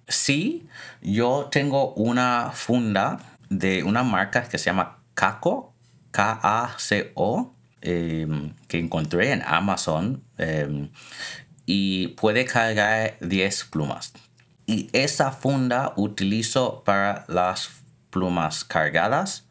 sí, 0.07 0.67
yo 1.01 1.49
tengo 1.51 1.95
una 1.95 2.51
funda 2.53 3.19
de 3.49 3.85
una 3.85 4.03
marca 4.03 4.43
que 4.43 4.59
se 4.59 4.67
llama 4.67 4.99
Kako, 5.15 5.73
K-A-C-O, 6.11 7.55
em, 7.81 8.53
que 8.69 8.79
encontré 8.81 9.33
en 9.33 9.43
Amazon 9.43 10.23
em, 10.37 10.91
y 11.65 12.09
puede 12.09 12.45
cargar 12.45 13.17
10 13.21 13.65
plumas. 13.65 14.13
Y 14.67 14.91
esa 14.93 15.33
funda 15.33 15.95
utilizo 15.97 16.83
para 16.85 17.25
las 17.29 17.71
plumas 18.11 18.63
cargadas 18.63 19.47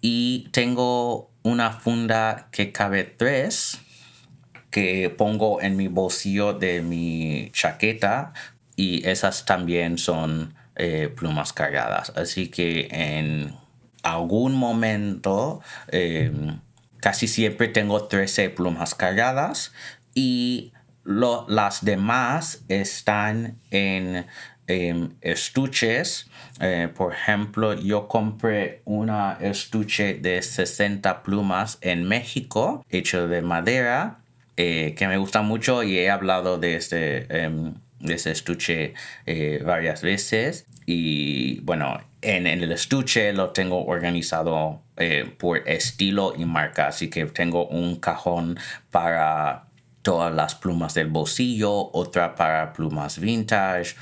y 0.00 0.48
tengo 0.50 1.30
una 1.46 1.70
funda 1.70 2.48
que 2.50 2.72
cabe 2.72 3.04
tres 3.04 3.78
que 4.68 5.10
pongo 5.10 5.62
en 5.62 5.76
mi 5.76 5.86
bolsillo 5.86 6.54
de 6.54 6.82
mi 6.82 7.50
chaqueta 7.52 8.32
y 8.74 9.06
esas 9.08 9.44
también 9.44 9.96
son 9.96 10.54
eh, 10.74 11.08
plumas 11.16 11.52
cargadas. 11.52 12.12
Así 12.16 12.48
que 12.48 12.88
en 12.90 13.54
algún 14.02 14.56
momento 14.56 15.60
em, 15.86 16.60
casi 16.98 17.28
siempre 17.28 17.68
tengo 17.68 18.08
13 18.08 18.50
plumas 18.50 18.96
cargadas 18.96 19.72
y 20.14 20.72
las 21.04 21.84
demás 21.84 22.64
están 22.66 23.60
en 23.70 24.26
estuches. 24.66 26.28
Eh, 26.60 26.88
por 26.94 27.12
ejemplo, 27.12 27.74
yo 27.74 28.08
compré 28.08 28.82
una 28.84 29.38
estuche 29.40 30.14
de 30.14 30.42
60 30.42 31.22
plumas 31.22 31.78
en 31.80 32.04
México, 32.04 32.84
hecho 32.90 33.28
de 33.28 33.42
madera, 33.42 34.18
eh, 34.56 34.94
que 34.96 35.06
me 35.06 35.18
gusta 35.18 35.42
mucho 35.42 35.82
y 35.82 35.98
he 35.98 36.10
hablado 36.10 36.58
de 36.58 36.76
este, 36.76 37.44
em, 37.44 37.74
de 38.00 38.14
ese 38.14 38.30
estuche 38.30 38.94
eh, 39.26 39.62
varias 39.64 40.02
veces. 40.02 40.66
Y 40.86 41.60
bueno, 41.60 42.00
en, 42.22 42.46
en, 42.46 42.62
el 42.62 42.72
estuche 42.72 43.32
lo 43.32 43.50
tengo 43.50 43.84
organizado 43.84 44.82
por 45.38 45.68
estilo 45.68 46.32
y 46.38 46.46
marca, 46.46 46.86
así 46.86 47.10
que 47.10 47.26
tengo 47.26 47.66
un 47.66 47.96
cajón 47.96 48.58
para 48.90 49.66
todas 50.06 50.32
las 50.32 50.54
plumas 50.54 50.94
del 50.94 51.08
bolsillo, 51.08 51.90
otra 51.92 52.36
para 52.36 52.72
plumas 52.72 53.18
vintage, 53.18 53.96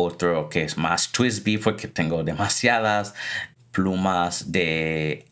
otro 0.00 0.48
que 0.48 0.62
es 0.62 0.76
más 0.76 1.12
Twisby 1.12 1.58
porque 1.58 1.88
tengo 1.88 2.22
demasiadas 2.24 3.14
plumas 3.72 4.50
de 4.52 5.26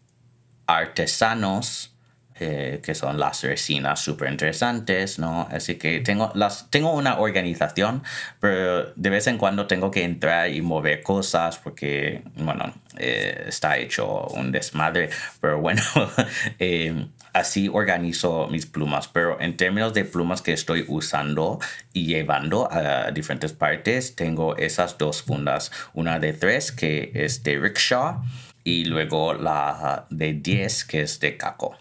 artesanos 0.66 1.96
eh, 2.38 2.82
que 2.84 2.94
son 2.94 3.18
las 3.18 3.42
resinas 3.44 3.98
súper 3.98 4.30
interesantes, 4.30 5.18
¿no? 5.18 5.48
Así 5.50 5.76
que 5.76 6.00
tengo, 6.00 6.30
las, 6.34 6.68
tengo 6.68 6.92
una 6.92 7.18
organización, 7.18 8.02
pero 8.40 8.92
de 8.94 9.08
vez 9.08 9.26
en 9.26 9.38
cuando 9.38 9.66
tengo 9.66 9.90
que 9.90 10.04
entrar 10.04 10.50
y 10.50 10.60
mover 10.60 11.02
cosas 11.02 11.56
porque, 11.56 12.22
bueno, 12.34 12.74
eh, 12.98 13.44
está 13.48 13.78
hecho 13.78 14.26
un 14.34 14.52
desmadre, 14.52 15.08
pero 15.40 15.62
bueno, 15.62 15.80
eh, 16.58 17.06
así 17.36 17.68
organizo 17.72 18.48
mis 18.48 18.66
plumas, 18.66 19.08
pero 19.08 19.40
en 19.40 19.56
términos 19.56 19.92
de 19.92 20.04
plumas 20.04 20.40
que 20.40 20.52
estoy 20.52 20.84
usando 20.88 21.58
y 21.92 22.06
llevando 22.06 22.68
a 22.72 23.10
diferentes 23.10 23.52
partes, 23.52 24.16
tengo 24.16 24.56
esas 24.56 24.96
dos 24.96 25.22
fundas, 25.22 25.70
una 25.92 26.18
de 26.18 26.32
tres 26.32 26.72
que 26.72 27.12
es 27.14 27.42
de 27.42 27.58
Rickshaw 27.58 28.22
y 28.64 28.86
luego 28.86 29.34
la 29.34 30.06
de 30.10 30.32
10 30.32 30.84
que 30.86 31.02
es 31.02 31.20
de 31.20 31.36
Caco. 31.36 31.76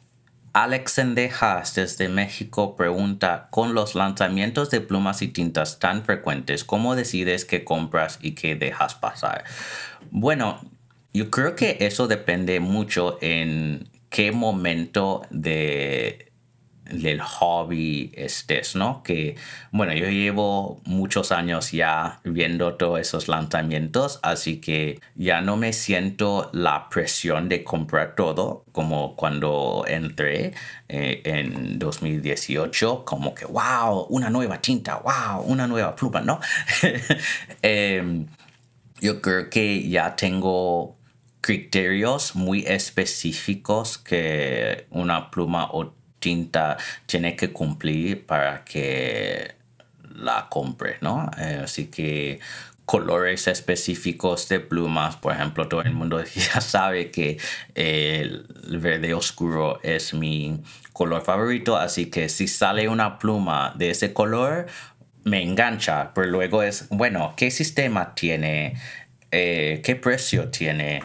Alex 0.52 0.92
Sendejas 0.94 1.76
desde 1.76 2.08
México 2.08 2.76
pregunta, 2.76 3.48
con 3.50 3.74
los 3.74 3.96
lanzamientos 3.96 4.70
de 4.70 4.82
plumas 4.82 5.22
y 5.22 5.30
tintas 5.30 5.80
tan 5.80 6.04
frecuentes, 6.04 6.64
¿cómo 6.64 6.96
decides 6.96 7.46
qué 7.46 7.64
compras 7.64 8.20
y 8.22 8.32
qué 8.36 8.56
dejas 8.56 8.96
pasar? 8.96 9.44
Bueno, 10.12 10.60
yo 11.14 11.32
creo 11.32 11.56
que 11.56 11.78
eso 11.80 12.08
depende 12.08 12.60
mucho 12.60 13.18
en 13.22 13.90
qué 14.10 14.32
momento 14.32 15.22
de 15.30 16.26
del 16.90 17.20
hobby 17.20 18.12
estés, 18.16 18.76
¿no? 18.76 19.02
Que, 19.04 19.36
bueno, 19.72 19.94
yo 19.94 20.10
llevo 20.10 20.82
muchos 20.86 21.32
años 21.32 21.72
ya 21.72 22.20
viendo 22.24 22.76
todos 22.76 23.00
esos 23.00 23.28
lanzamientos, 23.28 24.20
así 24.22 24.62
que 24.62 25.00
ya 25.16 25.42
no 25.42 25.58
me 25.58 25.74
siento 25.74 26.50
la 26.54 26.90
presión 26.90 27.50
de 27.50 27.64
comprar 27.64 28.16
todo, 28.16 28.66
como 28.72 29.16
cuando 29.16 29.84
entré 29.88 30.54
eh, 30.88 31.22
en 31.26 31.80
2018, 31.80 33.04
como 33.04 33.34
que, 33.34 33.46
wow, 33.46 34.06
una 34.10 34.30
nueva 34.30 34.62
tinta, 34.62 34.98
wow, 34.98 35.42
una 35.46 35.68
nueva 35.68 35.96
pluma, 35.96 36.22
¿no? 36.22 36.40
Em, 37.62 38.28
yo 39.02 39.22
creo 39.22 39.50
que 39.50 39.88
ya 39.90 40.16
tengo 40.16 40.98
criterios 41.46 42.36
muy 42.36 42.66
específicos 42.66 44.00
que 44.00 44.88
una 44.90 45.30
pluma 45.30 45.70
o 45.74 45.94
tinta 46.18 46.76
tiene 47.06 47.36
que 47.36 47.52
cumplir 47.52 48.26
para 48.26 48.66
que 48.66 49.52
la 50.16 50.48
compre, 50.50 50.98
¿no? 51.02 51.30
Eh, 51.38 51.62
así 51.64 51.86
que 51.86 52.40
colores 52.84 53.48
específicos 53.48 54.50
de 54.50 54.60
plumas, 54.60 55.18
por 55.18 55.34
ejemplo, 55.34 55.68
todo 55.68 55.84
el 55.84 55.94
mundo 55.94 56.24
ya 56.36 56.62
sabe 56.62 57.12
que 57.12 57.38
el 57.76 58.48
verde 58.80 59.14
oscuro 59.14 59.80
es 59.84 60.16
mi 60.16 60.64
color 60.94 61.22
favorito, 61.24 61.78
así 61.78 62.08
que 62.08 62.28
si 62.28 62.48
sale 62.48 62.90
una 62.90 63.20
pluma 63.20 63.72
de 63.78 63.92
ese 63.92 64.14
color, 64.14 64.66
me 65.24 65.44
engancha, 65.44 66.12
pero 66.16 66.26
luego 66.26 66.64
es, 66.64 66.88
bueno, 66.90 67.36
¿qué 67.38 67.52
sistema 67.52 68.16
tiene? 68.16 68.82
Eh, 69.30 69.82
¿Qué 69.84 69.96
precio 69.96 70.50
tiene? 70.50 71.04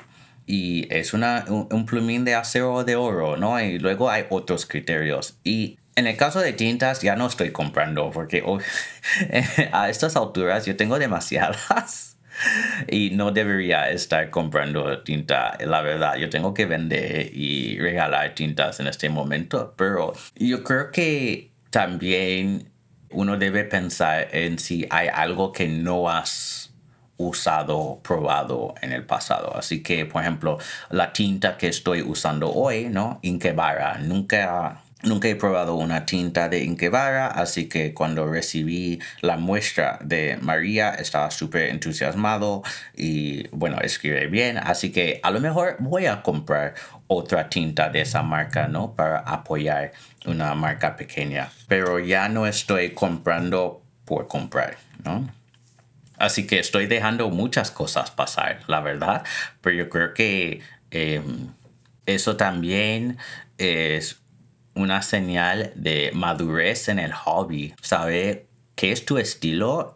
Y 0.50 0.88
es 0.90 1.14
una, 1.14 1.44
un, 1.48 1.86
plumín 1.86 2.24
de 2.24 2.34
acero 2.34 2.74
o 2.74 2.84
de 2.84 2.96
oro, 2.96 3.36
¿no? 3.36 3.60
Y 3.60 3.78
luego 3.78 4.10
hay 4.10 4.24
otros 4.30 4.66
criterios. 4.66 5.38
Y 5.44 5.78
en 5.94 6.08
el 6.08 6.16
caso 6.16 6.40
de 6.40 6.52
tintas 6.52 7.02
ya 7.02 7.14
no 7.14 7.28
estoy 7.28 7.52
comprando 7.52 8.10
porque 8.10 8.42
a 9.72 9.88
estas 9.88 10.16
alturas 10.16 10.66
yo 10.66 10.74
tengo 10.74 10.98
demasiadas 10.98 12.18
y 12.88 13.10
no 13.10 13.30
debería 13.30 13.90
estar 13.90 14.28
comprando 14.30 15.04
tinta, 15.04 15.56
la 15.64 15.82
verdad. 15.82 16.16
Yo 16.16 16.28
tengo 16.30 16.52
que 16.52 16.66
vender 16.66 17.30
y 17.32 17.78
regalar 17.78 18.34
tintas 18.34 18.80
en 18.80 18.88
este 18.88 19.08
momento, 19.08 19.74
pero 19.76 20.14
yo 20.34 20.64
creo 20.64 20.90
que 20.90 21.52
también 21.70 22.72
uno 23.10 23.36
debe 23.36 23.62
pensar 23.62 24.26
en 24.32 24.58
si 24.58 24.84
hay 24.90 25.06
algo 25.06 25.52
que 25.52 25.68
no 25.68 26.10
has 26.10 26.69
usado, 27.20 28.00
probado 28.02 28.74
en 28.80 28.92
el 28.92 29.04
pasado. 29.04 29.54
Así 29.56 29.82
que, 29.82 30.06
por 30.06 30.22
ejemplo, 30.22 30.58
la 30.90 31.12
tinta 31.12 31.56
que 31.56 31.68
estoy 31.68 32.02
usando 32.02 32.52
hoy, 32.52 32.88
¿no? 32.88 33.18
Inkebara, 33.22 33.98
nunca... 33.98 34.82
Nunca 35.02 35.28
he 35.28 35.34
probado 35.34 35.76
una 35.76 36.04
tinta 36.04 36.50
de 36.50 36.62
Inkebara, 36.62 37.28
así 37.28 37.70
que 37.70 37.94
cuando 37.94 38.30
recibí 38.30 38.98
la 39.22 39.38
muestra 39.38 39.98
de 40.02 40.36
María 40.42 40.90
estaba 40.90 41.30
súper 41.30 41.70
entusiasmado 41.70 42.62
y 42.94 43.48
bueno, 43.48 43.78
escribe 43.80 44.26
bien, 44.26 44.58
así 44.58 44.92
que 44.92 45.18
a 45.22 45.30
lo 45.30 45.40
mejor 45.40 45.76
voy 45.78 46.04
a 46.04 46.20
comprar 46.20 46.74
otra 47.06 47.48
tinta 47.48 47.88
de 47.88 48.02
esa 48.02 48.22
marca, 48.22 48.68
¿no? 48.68 48.94
Para 48.94 49.20
apoyar 49.20 49.92
una 50.26 50.54
marca 50.54 50.96
pequeña, 50.96 51.50
pero 51.66 51.98
ya 51.98 52.28
no 52.28 52.46
estoy 52.46 52.90
comprando 52.90 53.80
por 54.04 54.28
comprar, 54.28 54.76
¿no? 55.02 55.39
Así 56.20 56.46
que 56.46 56.58
estoy 56.58 56.86
dejando 56.86 57.30
muchas 57.30 57.70
cosas 57.70 58.10
pasar, 58.10 58.60
la 58.66 58.80
verdad. 58.80 59.24
Pero 59.62 59.76
yo 59.76 59.88
creo 59.88 60.12
que 60.12 60.60
em, 60.90 61.48
eso 62.04 62.36
también 62.36 63.16
es 63.56 64.20
una 64.74 65.00
señal 65.02 65.72
de 65.74 66.10
madurez 66.14 66.88
en 66.90 66.98
el 66.98 67.12
hobby. 67.12 67.74
Saber 67.80 68.46
qué 68.76 68.92
es 68.92 69.06
tu 69.06 69.16
estilo 69.16 69.94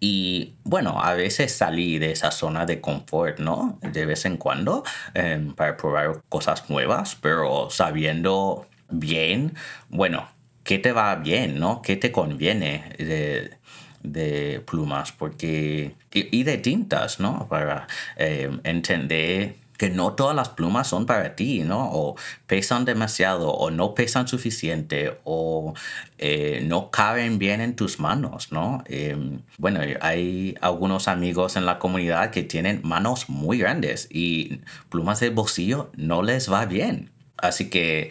y 0.00 0.56
bueno, 0.64 1.00
a 1.00 1.14
veces 1.14 1.52
salir 1.52 2.00
de 2.00 2.10
esa 2.10 2.32
zona 2.32 2.66
de 2.66 2.80
confort, 2.80 3.38
¿no? 3.38 3.78
De 3.82 4.04
vez 4.04 4.24
en 4.24 4.38
cuando 4.38 4.82
em, 5.14 5.54
para 5.54 5.76
probar 5.76 6.22
cosas 6.28 6.68
nuevas, 6.68 7.14
pero 7.14 7.70
sabiendo 7.70 8.66
bien, 8.90 9.54
bueno, 9.90 10.28
qué 10.64 10.78
te 10.78 10.90
va 10.90 11.14
bien, 11.16 11.60
¿no? 11.60 11.82
¿Qué 11.82 11.94
te 11.96 12.10
conviene? 12.10 12.96
De, 12.98 13.61
de 14.02 14.62
plumas 14.66 15.12
porque, 15.12 15.94
y, 16.12 16.42
de 16.42 16.58
tintas, 16.58 17.20
¿no? 17.20 17.46
Para 17.48 17.86
eh, 18.16 18.50
entender 18.64 19.56
que 19.82 19.90
no 19.90 20.12
todas 20.12 20.36
las 20.36 20.50
plumas 20.50 20.86
son 20.86 21.06
para 21.06 21.34
ti, 21.34 21.64
¿no? 21.64 21.90
O 21.92 22.16
pesan 22.46 22.84
demasiado, 22.84 23.50
o 23.50 23.72
no 23.72 23.94
pesan 23.94 24.28
suficiente, 24.28 25.18
o 25.24 25.74
eh, 26.18 26.62
no 26.64 26.92
caben 26.92 27.40
bien 27.40 27.60
en 27.60 27.74
tus 27.74 27.98
manos, 27.98 28.52
¿no? 28.52 28.84
Em, 28.86 29.40
bueno, 29.58 29.80
hay 30.00 30.54
algunos 30.60 31.08
amigos 31.08 31.56
en 31.56 31.66
la 31.66 31.80
comunidad 31.80 32.30
que 32.30 32.44
tienen 32.44 32.80
manos 32.84 33.28
muy 33.28 33.58
grandes 33.58 34.06
y 34.08 34.60
plumas 34.88 35.18
de 35.18 35.30
bolsillo 35.30 35.90
no 35.96 36.22
les 36.22 36.48
va 36.52 36.64
bien. 36.66 37.10
Así 37.36 37.68
que 37.68 38.10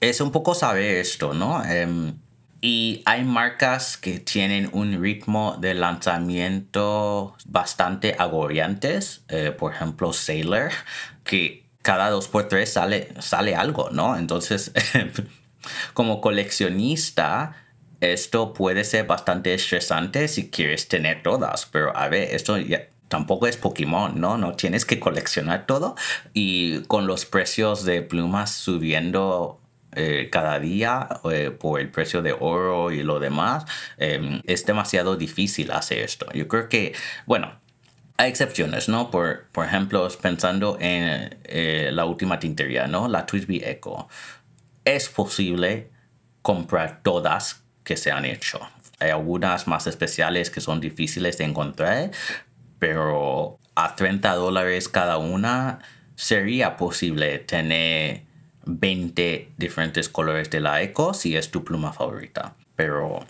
es 0.00 0.22
un 0.22 0.32
poco 0.32 0.54
saber 0.54 0.96
esto, 0.96 1.34
¿no? 1.34 1.62
Em, 1.64 2.14
y 2.60 3.02
hay 3.06 3.24
marcas 3.24 3.96
que 3.96 4.18
tienen 4.18 4.68
un 4.72 5.00
ritmo 5.00 5.56
de 5.58 5.74
lanzamiento 5.74 7.34
bastante 7.46 8.16
agobiantes. 8.18 9.22
Eh, 9.28 9.50
por 9.50 9.72
ejemplo, 9.72 10.12
Sailor, 10.12 10.70
que 11.24 11.64
cada 11.82 12.10
dos 12.10 12.28
por 12.28 12.48
tres 12.48 12.74
sale, 12.74 13.08
sale 13.18 13.56
algo, 13.56 13.88
¿no? 13.90 14.16
Entonces, 14.16 14.72
como 15.94 16.20
coleccionista, 16.20 17.56
esto 18.00 18.52
puede 18.52 18.84
ser 18.84 19.06
bastante 19.06 19.54
estresante 19.54 20.28
si 20.28 20.50
quieres 20.50 20.86
tener 20.88 21.22
todas. 21.22 21.64
Pero 21.66 21.96
a 21.96 22.08
ver, 22.08 22.34
esto 22.34 22.58
ya, 22.58 22.88
tampoco 23.08 23.46
es 23.46 23.56
Pokémon, 23.56 24.20
¿no? 24.20 24.36
No 24.36 24.52
tienes 24.54 24.84
que 24.84 25.00
coleccionar 25.00 25.64
todo. 25.64 25.94
Y 26.34 26.82
con 26.82 27.06
los 27.06 27.24
precios 27.24 27.84
de 27.86 28.02
plumas 28.02 28.50
subiendo 28.50 29.60
eh, 29.96 30.28
cada 30.30 30.60
día 30.60 31.08
eh, 31.32 31.50
por 31.50 31.80
el 31.80 31.90
precio 31.90 32.22
de 32.22 32.32
oro 32.38 32.92
y 32.92 33.02
lo 33.02 33.18
demás, 33.18 33.64
em, 33.98 34.40
es 34.46 34.64
demasiado 34.64 35.16
difícil 35.16 35.72
hacer 35.72 35.98
esto. 35.98 36.26
Yo 36.32 36.46
creo 36.46 36.68
que, 36.68 36.94
bueno, 37.26 37.60
hay 38.16 38.30
excepciones, 38.30 38.88
¿no? 38.88 39.10
Por, 39.10 39.46
por 39.50 39.66
ejemplo, 39.66 40.06
pensando 40.20 40.76
en 40.80 41.38
eh, 41.44 41.90
la 41.92 42.04
última 42.04 42.38
tintería, 42.38 42.86
¿no? 42.86 43.08
La 43.08 43.26
Twisby 43.26 43.62
Echo. 43.64 44.08
Es 44.84 45.08
posible 45.08 45.90
comprar 46.42 47.02
todas 47.02 47.62
que 47.82 47.96
se 47.96 48.12
han 48.12 48.24
hecho. 48.24 48.60
Hay 48.98 49.10
algunas 49.10 49.66
más 49.66 49.86
especiales 49.86 50.50
que 50.50 50.60
son 50.60 50.80
difíciles 50.80 51.38
de 51.38 51.44
encontrar, 51.44 52.10
pero 52.78 53.58
a 53.74 53.96
30 53.96 54.34
dólares 54.34 54.88
cada 54.88 55.16
una 55.16 55.78
sería 56.14 56.76
posible 56.76 57.38
tener 57.38 58.29
20 58.78 59.52
diferentes 59.56 60.08
colores 60.08 60.50
de 60.50 60.60
la 60.60 60.82
Eco 60.82 61.14
si 61.14 61.36
es 61.36 61.50
tu 61.50 61.64
pluma 61.64 61.92
favorita. 61.92 62.54
Pero 62.76 63.20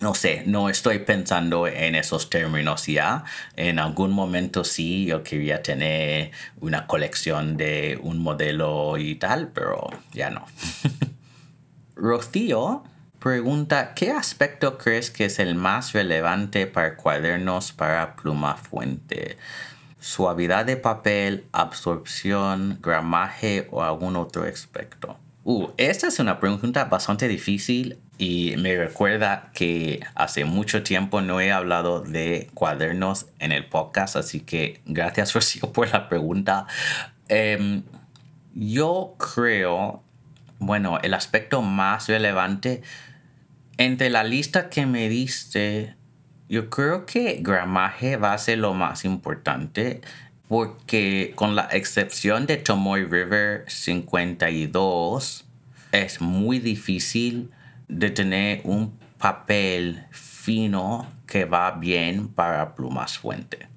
no 0.00 0.14
sé, 0.14 0.44
no 0.46 0.70
estoy 0.70 1.00
pensando 1.00 1.66
en 1.66 1.94
esos 1.94 2.30
términos 2.30 2.86
ya. 2.86 3.24
En 3.54 3.78
algún 3.78 4.12
momento 4.12 4.64
sí, 4.64 5.04
yo 5.04 5.22
quería 5.22 5.62
tener 5.62 6.30
una 6.60 6.86
colección 6.86 7.58
de 7.58 7.98
un 8.02 8.18
modelo 8.18 8.96
y 8.96 9.16
tal, 9.16 9.48
pero 9.48 9.90
ya 10.12 10.30
no. 10.30 10.46
Rocío 11.96 12.82
pregunta, 13.18 13.92
¿qué 13.94 14.10
aspecto 14.10 14.78
crees 14.78 15.10
que 15.10 15.26
es 15.26 15.38
el 15.38 15.54
más 15.54 15.92
relevante 15.92 16.66
para 16.66 16.96
cuadernos 16.96 17.72
para 17.72 18.16
pluma 18.16 18.56
fuente? 18.56 19.36
Suavidad 20.00 20.64
de 20.64 20.76
papel, 20.76 21.44
absorción, 21.52 22.78
gramaje 22.82 23.68
o 23.70 23.82
algún 23.82 24.16
otro 24.16 24.44
aspecto? 24.44 25.16
Uh, 25.44 25.68
esta 25.76 26.08
es 26.08 26.18
una 26.18 26.38
pregunta 26.38 26.84
bastante 26.84 27.26
difícil 27.28 27.98
y 28.18 28.54
me 28.58 28.76
recuerda 28.76 29.50
que 29.54 30.00
hace 30.14 30.44
mucho 30.44 30.82
tiempo 30.82 31.22
no 31.22 31.40
he 31.40 31.52
hablado 31.52 32.00
de 32.02 32.50
cuadernos 32.52 33.26
en 33.38 33.52
el 33.52 33.66
podcast, 33.66 34.16
así 34.16 34.40
que 34.40 34.82
gracias 34.84 35.32
Rocío 35.34 35.72
por 35.72 35.90
la 35.90 36.08
pregunta. 36.08 36.66
Em, 37.28 37.82
yo 38.54 39.14
creo 39.18 40.02
Bueno, 40.58 40.98
el 41.02 41.14
aspecto 41.14 41.62
más 41.62 42.08
relevante 42.08 42.82
entre 43.78 44.10
la 44.10 44.24
lista 44.24 44.68
que 44.68 44.84
me 44.84 45.08
diste, 45.08 45.96
yo 46.50 46.68
creo 46.68 47.06
que 47.06 47.38
gramaje 47.40 48.16
va 48.16 48.32
a 48.32 48.38
ser 48.38 48.58
lo 48.58 48.74
más 48.74 49.04
importante 49.04 50.00
porque 50.48 51.32
con 51.36 51.54
la 51.54 51.68
excepción 51.70 52.44
de 52.46 52.56
Tomoy 52.56 53.04
River 53.04 53.64
52, 53.68 55.44
es 55.92 56.20
muy 56.20 56.58
difícil 56.58 57.52
de 57.86 58.10
tener 58.10 58.62
un 58.64 58.98
papel 59.18 60.06
fino 60.10 61.06
que 61.24 61.44
va 61.44 61.70
bien 61.70 62.26
para 62.26 62.74
plumas 62.74 63.16
fuente. 63.16 63.68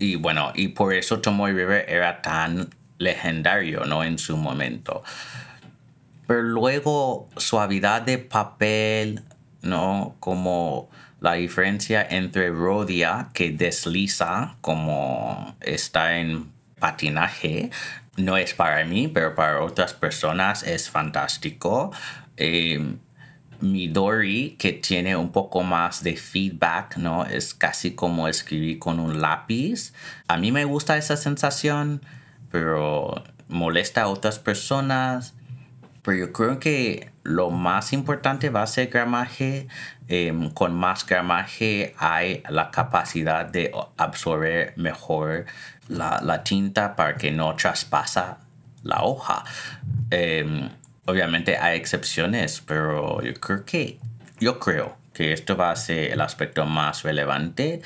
Y 0.00 0.16
bueno, 0.16 0.50
y 0.52 0.68
por 0.68 0.94
eso 0.94 1.20
Tomoy 1.20 1.52
River 1.52 1.84
era 1.88 2.20
tan 2.22 2.70
legendario, 2.98 3.84
¿no? 3.84 4.02
En 4.02 4.18
su 4.18 4.36
momento. 4.36 5.04
Pero 6.26 6.42
luego 6.42 7.28
suavidad 7.36 8.02
de 8.02 8.18
papel, 8.18 9.22
¿no? 9.62 10.16
Como 10.18 10.90
la 11.24 11.32
diferencia 11.32 12.06
entre 12.08 12.50
Rodia, 12.50 13.30
que 13.32 13.50
desliza 13.50 14.56
como 14.60 15.56
está 15.62 16.18
en 16.18 16.52
patinaje, 16.78 17.70
no 18.18 18.36
es 18.36 18.52
para 18.52 18.84
mí, 18.84 19.08
pero 19.08 19.34
para 19.34 19.62
otras 19.62 19.94
personas 19.94 20.62
es 20.64 20.90
fantástico. 20.90 21.92
Eh, 22.36 22.96
Midori, 23.62 24.56
que 24.58 24.74
tiene 24.74 25.16
un 25.16 25.32
poco 25.32 25.62
más 25.62 26.02
de 26.02 26.14
feedback, 26.18 26.98
¿no? 26.98 27.24
Es 27.24 27.54
casi 27.54 27.94
como 27.94 28.28
escribir 28.28 28.78
con 28.78 29.00
un 29.00 29.22
lápiz. 29.22 29.94
A 30.28 30.36
mí 30.36 30.52
me 30.52 30.66
gusta 30.66 30.98
esa 30.98 31.16
sensación, 31.16 32.02
pero 32.50 33.24
molesta 33.48 34.02
a 34.02 34.08
otras 34.08 34.38
personas. 34.38 35.32
Pero 36.04 36.18
yo 36.18 36.32
creo 36.32 36.58
que 36.60 37.10
lo 37.22 37.50
más 37.50 37.94
importante 37.94 38.50
va 38.50 38.62
a 38.62 38.66
ser 38.66 38.88
gramaje. 38.88 39.66
Em, 40.06 40.50
con 40.50 40.74
más 40.74 41.06
gramaje 41.06 41.94
hay 41.98 42.42
la 42.50 42.70
capacidad 42.70 43.46
de 43.46 43.72
absorber 43.96 44.74
mejor 44.76 45.46
la, 45.88 46.44
tinta 46.44 46.94
para 46.94 47.16
que 47.16 47.30
no 47.30 47.56
traspasa 47.56 48.38
la 48.82 49.02
hoja. 49.02 49.44
Em, 50.10 50.68
obviamente 51.06 51.56
hay 51.56 51.78
excepciones, 51.78 52.60
pero 52.60 53.22
yo 53.22 53.32
creo 53.34 53.64
que 53.64 53.98
yo 54.38 54.58
creo 54.60 54.96
que 55.14 55.32
esto 55.32 55.56
va 55.56 55.70
a 55.70 55.76
ser 55.76 56.12
el 56.12 56.20
aspecto 56.20 56.66
más 56.66 57.02
relevante. 57.02 57.80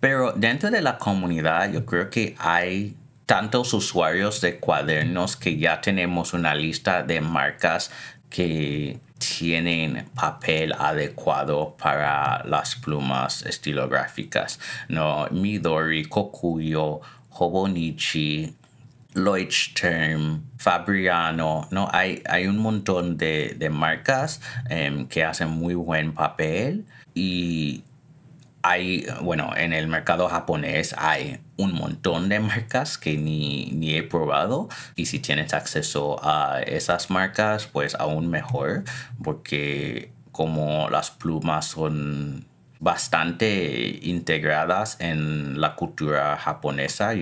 Pero 0.00 0.32
dentro 0.32 0.68
de 0.70 0.82
la 0.82 0.98
comunidad 0.98 1.70
yo 1.70 1.86
creo 1.86 2.10
que 2.10 2.34
hay 2.38 2.96
tantos 3.26 3.72
usuarios 3.72 4.40
de 4.40 4.58
cuadernos 4.58 5.36
que 5.36 5.56
ya 5.56 5.80
tenemos 5.80 6.32
una 6.32 6.54
lista 6.54 7.02
de 7.02 7.20
marcas 7.20 7.90
que 8.28 8.98
tienen 9.18 10.08
papel 10.14 10.72
adecuado 10.72 11.76
para 11.76 12.42
las 12.44 12.74
plumas 12.76 13.42
estilográficas. 13.42 14.58
No, 14.88 15.28
Midori, 15.30 16.06
Kokuyo, 16.06 17.00
Hobonichi, 17.30 18.56
Leuchtturm, 19.14 20.42
Fabriano, 20.56 21.68
¿no? 21.70 21.88
Hay, 21.92 22.22
hay 22.28 22.46
un 22.46 22.58
montón 22.58 23.16
de, 23.16 23.68
marcas 23.70 24.40
em, 24.68 25.06
que 25.06 25.22
hacen 25.24 25.50
muy 25.50 25.74
buen 25.74 26.12
papel 26.14 26.86
y 27.14 27.84
hay, 28.62 29.06
bueno, 29.20 29.52
en 29.56 29.72
el 29.72 29.88
mercado 29.88 30.28
japonés 30.28 30.94
hay 30.96 31.40
un 31.56 31.74
montón 31.74 32.28
de 32.28 32.40
marcas 32.40 32.96
que 32.96 33.16
ni, 33.16 33.66
ni, 33.72 33.96
he 33.96 34.02
probado 34.02 34.68
y 34.96 35.06
si 35.06 35.18
tienes 35.18 35.52
acceso 35.52 36.18
a 36.22 36.62
esas 36.62 37.10
marcas, 37.10 37.66
pues 37.66 37.94
aún 37.96 38.28
mejor 38.28 38.84
porque 39.22 40.12
como 40.30 40.88
las 40.90 41.10
plumas 41.10 41.66
son 41.66 42.46
bastante 42.82 44.00
integradas 44.02 44.96
en 44.98 45.60
la 45.60 45.76
cultura 45.76 46.36
japonesa. 46.36 47.12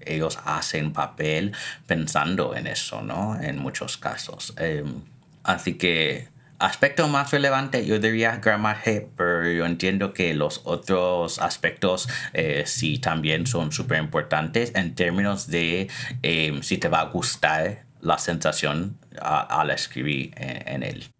ellos 0.00 0.38
hacen 0.44 0.92
papel 0.92 1.54
pensando 1.86 2.54
en 2.54 2.66
eso, 2.66 3.00
¿no? 3.00 3.40
En 3.40 3.58
muchos 3.58 3.96
casos. 3.96 4.52
Em, 4.58 5.00
así 5.42 5.74
que 5.78 6.28
aspecto 6.58 7.08
más 7.08 7.30
relevante 7.30 7.86
yo 7.86 7.98
diría 7.98 8.36
gramaje, 8.36 9.08
pero 9.16 9.50
yo 9.50 9.66
entiendo 9.66 10.12
que 10.12 10.34
los 10.34 10.62
otros 10.64 11.38
aspectos 11.38 12.08
eh, 12.32 12.64
sí 12.66 12.98
también 12.98 13.46
son 13.46 13.72
súper 13.72 13.98
importantes 14.02 14.72
en 14.74 14.94
términos 14.94 15.48
de 15.48 15.88
em, 16.22 16.62
si 16.62 16.78
te 16.78 16.88
va 16.88 17.00
a 17.00 17.04
gustar 17.04 17.84
la 18.00 18.18
sensación 18.18 18.98
al 19.20 19.70
escribir 19.70 20.32
en 20.36 20.82
él. 20.82 21.10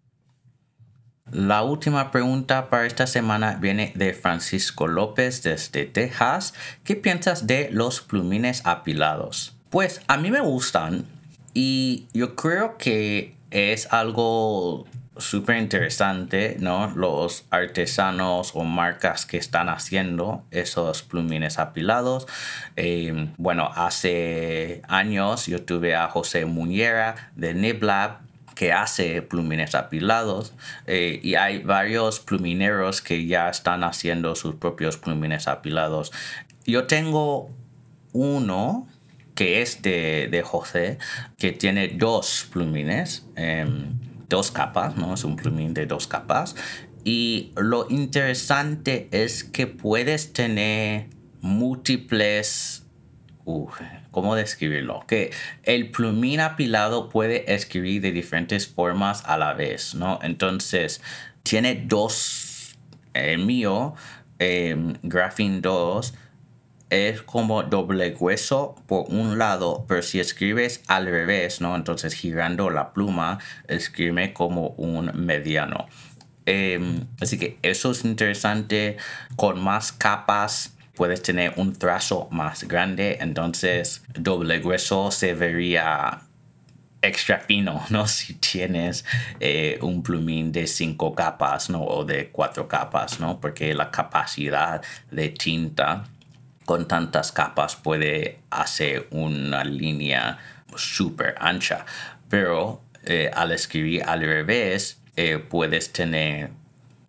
La 1.31 1.61
última 1.61 2.11
pregunta 2.11 2.69
para 2.69 2.85
esta 2.85 3.05
semana 3.05 3.57
viene 3.59 3.91
de 3.95 4.13
Francisco 4.13 4.87
López 4.87 5.43
desde 5.43 5.85
Texas. 5.85 6.53
¿Qué 6.85 6.95
piensas 6.95 7.47
de 7.47 7.69
los 7.71 7.99
plumines 7.99 8.65
apilados? 8.65 9.53
Pues 9.69 10.01
a 10.07 10.15
mí 10.15 10.31
me 10.31 10.39
gustan 10.39 11.05
y 11.53 12.07
yo 12.13 12.35
creo 12.35 12.77
que 12.77 13.35
es 13.51 13.91
algo 13.91 14.87
súper 15.19 15.57
interesante, 15.57 16.57
¿no? 16.59 16.91
Los 16.95 17.45
artesanos 17.49 18.51
o 18.55 18.63
marcas 18.63 19.25
que 19.25 19.37
están 19.37 19.69
haciendo 19.69 20.43
esos 20.51 21.03
plumines 21.03 21.59
apilados. 21.59 22.27
Eh, 22.75 23.29
bueno, 23.37 23.71
hace 23.75 24.81
años 24.87 25.47
yo 25.47 25.63
tuve 25.63 25.95
a 25.95 26.07
José 26.09 26.45
Muñera 26.45 27.31
de 27.35 27.53
Niblab 27.53 28.19
que 28.55 28.73
hace 28.73 29.21
plumines 29.21 29.75
apilados 29.75 30.53
eh, 30.87 31.19
y 31.21 31.35
hay 31.35 31.59
varios 31.59 32.19
plumineros 32.19 33.01
que 33.01 33.27
ya 33.27 33.49
están 33.49 33.83
haciendo 33.83 34.35
sus 34.35 34.55
propios 34.55 34.97
plumines 34.97 35.47
apilados. 35.47 36.11
Yo 36.65 36.87
tengo 36.87 37.51
uno 38.13 38.87
que 39.35 39.61
es 39.61 39.83
de, 39.83 40.43
José, 40.43 40.97
que 41.37 41.51
tiene 41.51 41.89
dos 41.89 42.47
plumines, 42.51 43.27
em, 43.35 43.99
dos 44.29 44.51
capas, 44.51 44.95
¿no? 44.97 45.13
Es 45.13 45.23
un 45.23 45.35
plumín 45.35 45.73
de 45.73 45.85
dos 45.85 46.07
capas. 46.07 46.55
Y 47.03 47.51
lo 47.55 47.87
interesante 47.89 49.07
es 49.11 49.43
que 49.43 49.67
puedes 49.67 50.33
tener 50.33 51.07
múltiples 51.41 52.83
¿cómo 54.11 54.35
describirlo? 54.35 55.05
Que 55.07 55.31
el 55.63 55.91
plumín 55.91 56.41
apilado 56.41 57.09
puede 57.09 57.53
escribir 57.53 58.01
de 58.01 58.11
diferentes 58.11 58.67
formas 58.67 59.23
a 59.25 59.37
la 59.37 59.53
vez, 59.53 59.95
¿no? 59.95 60.19
Entonces, 60.21 61.01
tiene 61.43 61.75
dos, 61.75 62.77
el 63.13 63.39
mío, 63.39 63.95
eh, 64.39 64.75
Graphene 65.03 65.61
2, 65.61 66.13
es 66.89 67.21
como 67.21 67.63
doble 67.63 68.15
hueso 68.17 68.75
por 68.87 69.05
un 69.09 69.37
lado, 69.37 69.85
pero 69.87 70.01
si 70.01 70.19
escribes 70.19 70.81
al 70.87 71.05
revés, 71.05 71.61
¿no? 71.61 71.75
Entonces 71.75 72.13
girando 72.13 72.69
la 72.69 72.93
pluma, 72.93 73.39
escribe 73.67 74.33
como 74.33 74.69
un 74.77 75.11
mediano. 75.13 75.87
Em, 76.45 77.05
así 77.19 77.37
que 77.37 77.57
eso 77.61 77.91
es 77.91 78.05
interesante. 78.05 78.97
Con 79.35 79.61
más 79.61 79.91
capas 79.91 80.77
puedes 80.95 81.21
tener 81.21 81.53
un 81.57 81.73
trazo 81.73 82.27
más 82.31 82.63
grande, 82.63 83.17
entonces 83.21 84.03
doble 84.13 84.59
grueso 84.59 85.11
se 85.11 85.33
vería 85.33 86.21
extra 87.01 87.39
fino, 87.39 87.83
¿no? 87.89 88.07
Si 88.07 88.35
tienes 88.35 89.05
eh, 89.39 89.77
un 89.81 90.03
plumín 90.03 90.51
de 90.53 90.67
cinco 90.67 91.13
capas, 91.13 91.69
¿no? 91.69 91.83
O 91.83 92.05
de 92.05 92.29
cuatro 92.29 92.67
capas, 92.67 93.19
¿no? 93.19 93.39
Porque 93.41 93.73
la 93.73 93.91
capacidad 93.91 94.81
de 95.11 95.29
tinta 95.29 96.05
con 96.67 96.85
tantas 96.85 97.31
capas 97.31 97.77
puede 97.77 98.39
hacer 98.49 99.07
una 99.11 99.63
línea 99.63 100.37
súper 100.75 101.35
ancha. 101.39 101.85
Pero 102.29 102.81
eh, 103.05 103.31
al 103.33 103.53
escribir 103.53 104.03
al 104.03 104.19
revés, 104.19 104.99
eh, 105.15 105.37
puedes 105.37 105.93
tener 105.93 106.49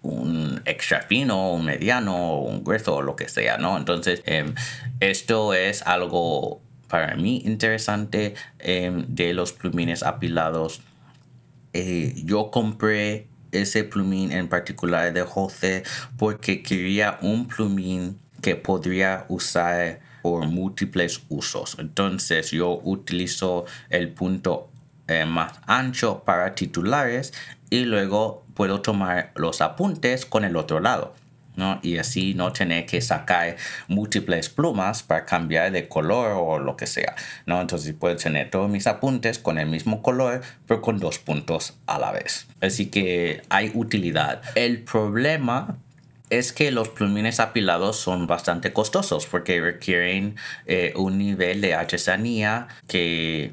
un 0.02 0.62
extra 0.64 1.02
fino, 1.02 1.50
un 1.50 1.64
mediano, 1.64 2.38
un 2.38 2.62
grueso 2.62 2.94
o 2.94 3.02
lo 3.02 3.16
que 3.16 3.28
sea, 3.28 3.58
¿no? 3.58 3.76
Entonces, 3.76 4.22
em, 4.26 4.54
esto 5.00 5.52
es 5.54 5.82
algo 5.82 6.60
para 6.86 7.16
mí 7.16 7.42
interesante 7.44 8.34
em, 8.60 9.06
de 9.08 9.34
los 9.34 9.52
plumines 9.52 10.04
apilados. 10.04 10.82
Eh, 11.72 12.14
yo 12.24 12.52
compré 12.52 13.26
ese 13.50 13.82
plumín 13.82 14.30
en 14.30 14.46
particular 14.46 15.12
de 15.12 15.22
Jose 15.22 15.82
porque 16.16 16.62
quería 16.62 17.18
un 17.22 17.48
plumín 17.48 18.20
que 18.40 18.56
podría 18.56 19.24
usar 19.28 20.00
por 20.22 20.46
múltiples 20.46 21.22
usos. 21.28 21.76
Entonces 21.78 22.50
yo 22.50 22.80
utilizo 22.82 23.64
el 23.88 24.10
punto 24.10 24.70
eh, 25.06 25.24
más 25.24 25.54
ancho 25.66 26.22
para 26.24 26.54
titulares 26.54 27.32
y 27.70 27.84
luego 27.84 28.44
puedo 28.54 28.80
tomar 28.80 29.32
los 29.36 29.60
apuntes 29.60 30.26
con 30.26 30.44
el 30.44 30.56
otro 30.56 30.80
lado. 30.80 31.14
¿no? 31.56 31.80
Y 31.82 31.98
así 31.98 32.34
no 32.34 32.52
tener 32.52 32.86
que 32.86 33.00
sacar 33.00 33.56
múltiples 33.88 34.48
plumas 34.48 35.02
para 35.02 35.24
cambiar 35.24 35.72
de 35.72 35.88
color 35.88 36.32
o 36.36 36.60
lo 36.60 36.76
que 36.76 36.86
sea, 36.86 37.16
¿no? 37.46 37.60
Entonces 37.60 37.92
puedo 37.98 38.14
tener 38.14 38.48
todos 38.48 38.70
mis 38.70 38.86
apuntes 38.86 39.40
con 39.40 39.58
el 39.58 39.66
mismo 39.66 40.00
color, 40.00 40.40
pero 40.66 40.80
con 40.80 41.00
dos 41.00 41.18
puntos 41.18 41.76
a 41.86 41.98
la 41.98 42.12
vez. 42.12 42.46
Así 42.60 42.86
que 42.86 43.42
hay 43.48 43.72
utilidad. 43.74 44.40
El 44.54 44.84
problema 44.84 45.78
es 46.30 46.52
que 46.52 46.70
los 46.70 46.88
plumines 46.88 47.40
apilados 47.40 47.96
son 47.96 48.26
bastante 48.26 48.72
costosos 48.72 49.26
porque 49.26 49.60
requieren 49.60 50.36
eh, 50.66 50.92
un 50.96 51.18
nivel 51.18 51.60
de 51.60 51.74
artesanía 51.74 52.68
que 52.86 53.52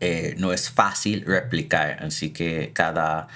eh, 0.00 0.34
no 0.38 0.52
es 0.52 0.70
fácil 0.70 1.24
replicar. 1.26 2.02
Así 2.02 2.30
que 2.30 2.70
cada, 2.72 3.28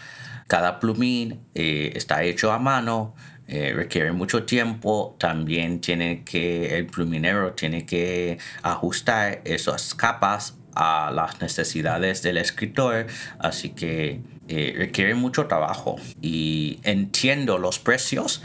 cada 0.47 0.81
plumín 0.81 1.41
eh, 1.55 1.93
está 1.95 2.23
hecho 2.23 2.53
a 2.53 2.59
mano. 2.59 3.15
requiere 3.47 4.11
mucho 4.13 4.45
tiempo, 4.45 5.17
también 5.19 5.81
tiene 5.81 6.25
que, 6.25 6.79
el 6.79 6.87
pluminero 6.87 7.53
tiene 7.53 7.85
que 7.85 8.39
ajustar 8.63 9.43
esas 9.45 9.95
capas 9.95 10.55
a 10.75 11.11
las 11.13 11.41
necesidades 11.41 12.23
del 12.23 12.39
escritor, 12.39 13.07
así 13.39 13.71
que 13.71 14.21
eh, 14.49 14.75
requiere 14.77 15.15
mucho 15.15 15.47
trabajo 15.47 15.97
y 16.21 16.79
entiendo 16.83 17.59
los 17.59 17.79
precios, 17.79 18.43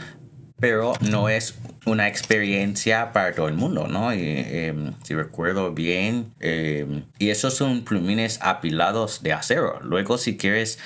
pero 0.58 0.92
no 1.00 1.28
es 1.28 1.58
una 1.86 2.08
experiencia 2.08 3.12
para 3.12 3.34
todo 3.34 3.48
el 3.48 3.54
mundo, 3.54 3.88
¿no? 3.88 4.12
Em, 4.12 4.92
si 5.02 5.14
recuerdo 5.14 5.72
bien, 5.72 6.32
em, 6.40 7.04
y 7.18 7.30
esos 7.30 7.54
son 7.54 7.82
plumines 7.82 8.38
apilados 8.42 9.22
de 9.22 9.32
acero. 9.32 9.80
Luego, 9.82 10.18
si 10.18 10.36
quieres 10.36 10.78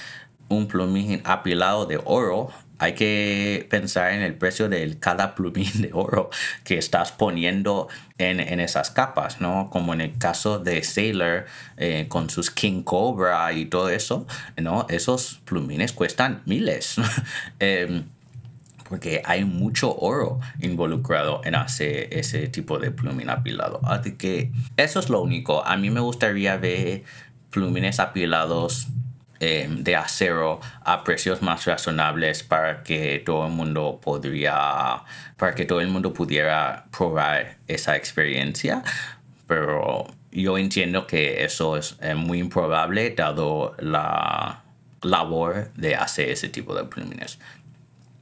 un 0.48 0.68
plumín 0.68 1.20
apilado 1.24 1.86
de 1.86 2.00
oro, 2.04 2.50
hay 2.78 2.94
que 2.94 3.66
pensar 3.70 4.12
en 4.12 4.22
el 4.22 4.34
precio 4.34 4.68
de 4.68 4.98
cada 4.98 5.34
plumín 5.34 5.70
de 5.80 5.90
oro 5.92 6.30
que 6.64 6.78
estás 6.78 7.12
poniendo 7.12 7.88
en, 8.18 8.40
esas 8.60 8.90
capas, 8.90 9.40
¿no? 9.40 9.70
Como 9.70 9.94
en 9.94 10.00
el 10.00 10.18
caso 10.18 10.58
de 10.58 10.82
Sailor 10.82 11.46
eh, 11.76 12.06
con 12.08 12.30
sus 12.30 12.50
King 12.50 12.82
Cobra 12.82 13.52
y 13.52 13.66
todo 13.66 13.88
eso, 13.90 14.26
¿no? 14.56 14.86
Esos 14.88 15.40
plumines 15.44 15.92
cuestan 15.92 16.42
miles. 16.46 16.96
Em, 17.58 18.04
porque 18.88 19.22
hay 19.24 19.44
mucho 19.44 19.96
oro 19.96 20.40
involucrado 20.60 21.40
en 21.44 21.54
hacer 21.54 22.08
ese 22.12 22.48
tipo 22.48 22.78
de 22.78 22.90
plumín 22.90 23.30
apilado. 23.30 23.80
Así 23.84 24.12
que 24.12 24.52
eso 24.76 25.00
es 25.00 25.08
lo 25.08 25.22
único. 25.22 25.64
A 25.64 25.76
mí 25.76 25.90
me 25.90 26.00
gustaría 26.00 26.56
ver 26.58 27.04
plumines 27.50 27.98
apilados 27.98 28.88
Em, 29.46 29.84
de 29.84 29.94
acero 29.94 30.58
a 30.84 31.04
precios 31.04 31.42
más 31.42 31.66
razonables 31.66 32.42
para 32.42 32.82
que 32.82 33.18
todo 33.18 33.46
el 33.46 33.52
mundo 33.52 34.00
podría 34.02 35.02
para 35.36 35.54
que 35.54 35.66
todo 35.66 35.82
el 35.82 35.88
mundo 35.88 36.14
pudiera 36.14 36.86
probar 36.96 37.58
esa 37.68 37.94
experiencia 37.94 38.82
pero 39.46 40.06
yo 40.32 40.56
entiendo 40.56 41.06
que 41.06 41.44
eso 41.44 41.76
es 41.76 41.96
eh, 42.00 42.14
muy 42.14 42.38
improbable 42.38 43.10
dado 43.10 43.74
la 43.80 44.62
labor 45.02 45.70
de 45.74 45.94
hacer 45.94 46.30
ese 46.30 46.48
tipo 46.48 46.74
de 46.74 46.84
plumines 46.84 47.38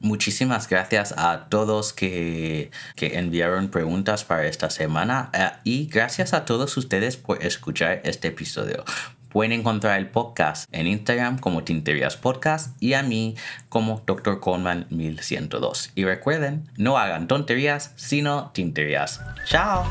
Muchísimas 0.01 0.69
gracias 0.69 1.15
a 1.17 1.47
todos 1.49 1.93
que, 1.93 2.73
que, 2.97 3.19
enviaron 3.19 3.69
preguntas 3.69 4.25
para 4.25 4.49
esta 4.49 4.69
semana 4.69 5.31
eh, 5.33 5.51
y 5.63 5.87
gracias 5.87 6.35
a 6.35 6.45
todos 6.45 6.77
ustedes 6.77 7.17
por 7.17 7.41
escuchar 7.41 8.01
este 8.03 8.27
episodio. 8.27 8.85
Pueden 9.33 9.53
encontrar 9.53 9.99
el 9.99 10.09
podcast 10.09 10.69
en 10.73 10.87
Instagram 10.87 11.39
como 11.39 11.65
Tinterías 11.65 12.19
Podcast 12.19 12.77
y 12.83 12.93
a 12.93 13.03
mí 13.03 13.35
como 13.71 14.03
Dr. 14.07 14.41
Coleman 14.41 14.87
1102. 14.91 15.93
Y 15.95 16.05
recuerden, 16.05 16.69
no 16.77 16.99
hagan 16.99 17.29
tonterías, 17.29 17.93
sino 17.97 18.51
tinterías. 18.53 19.21
¡Chao! 19.47 19.87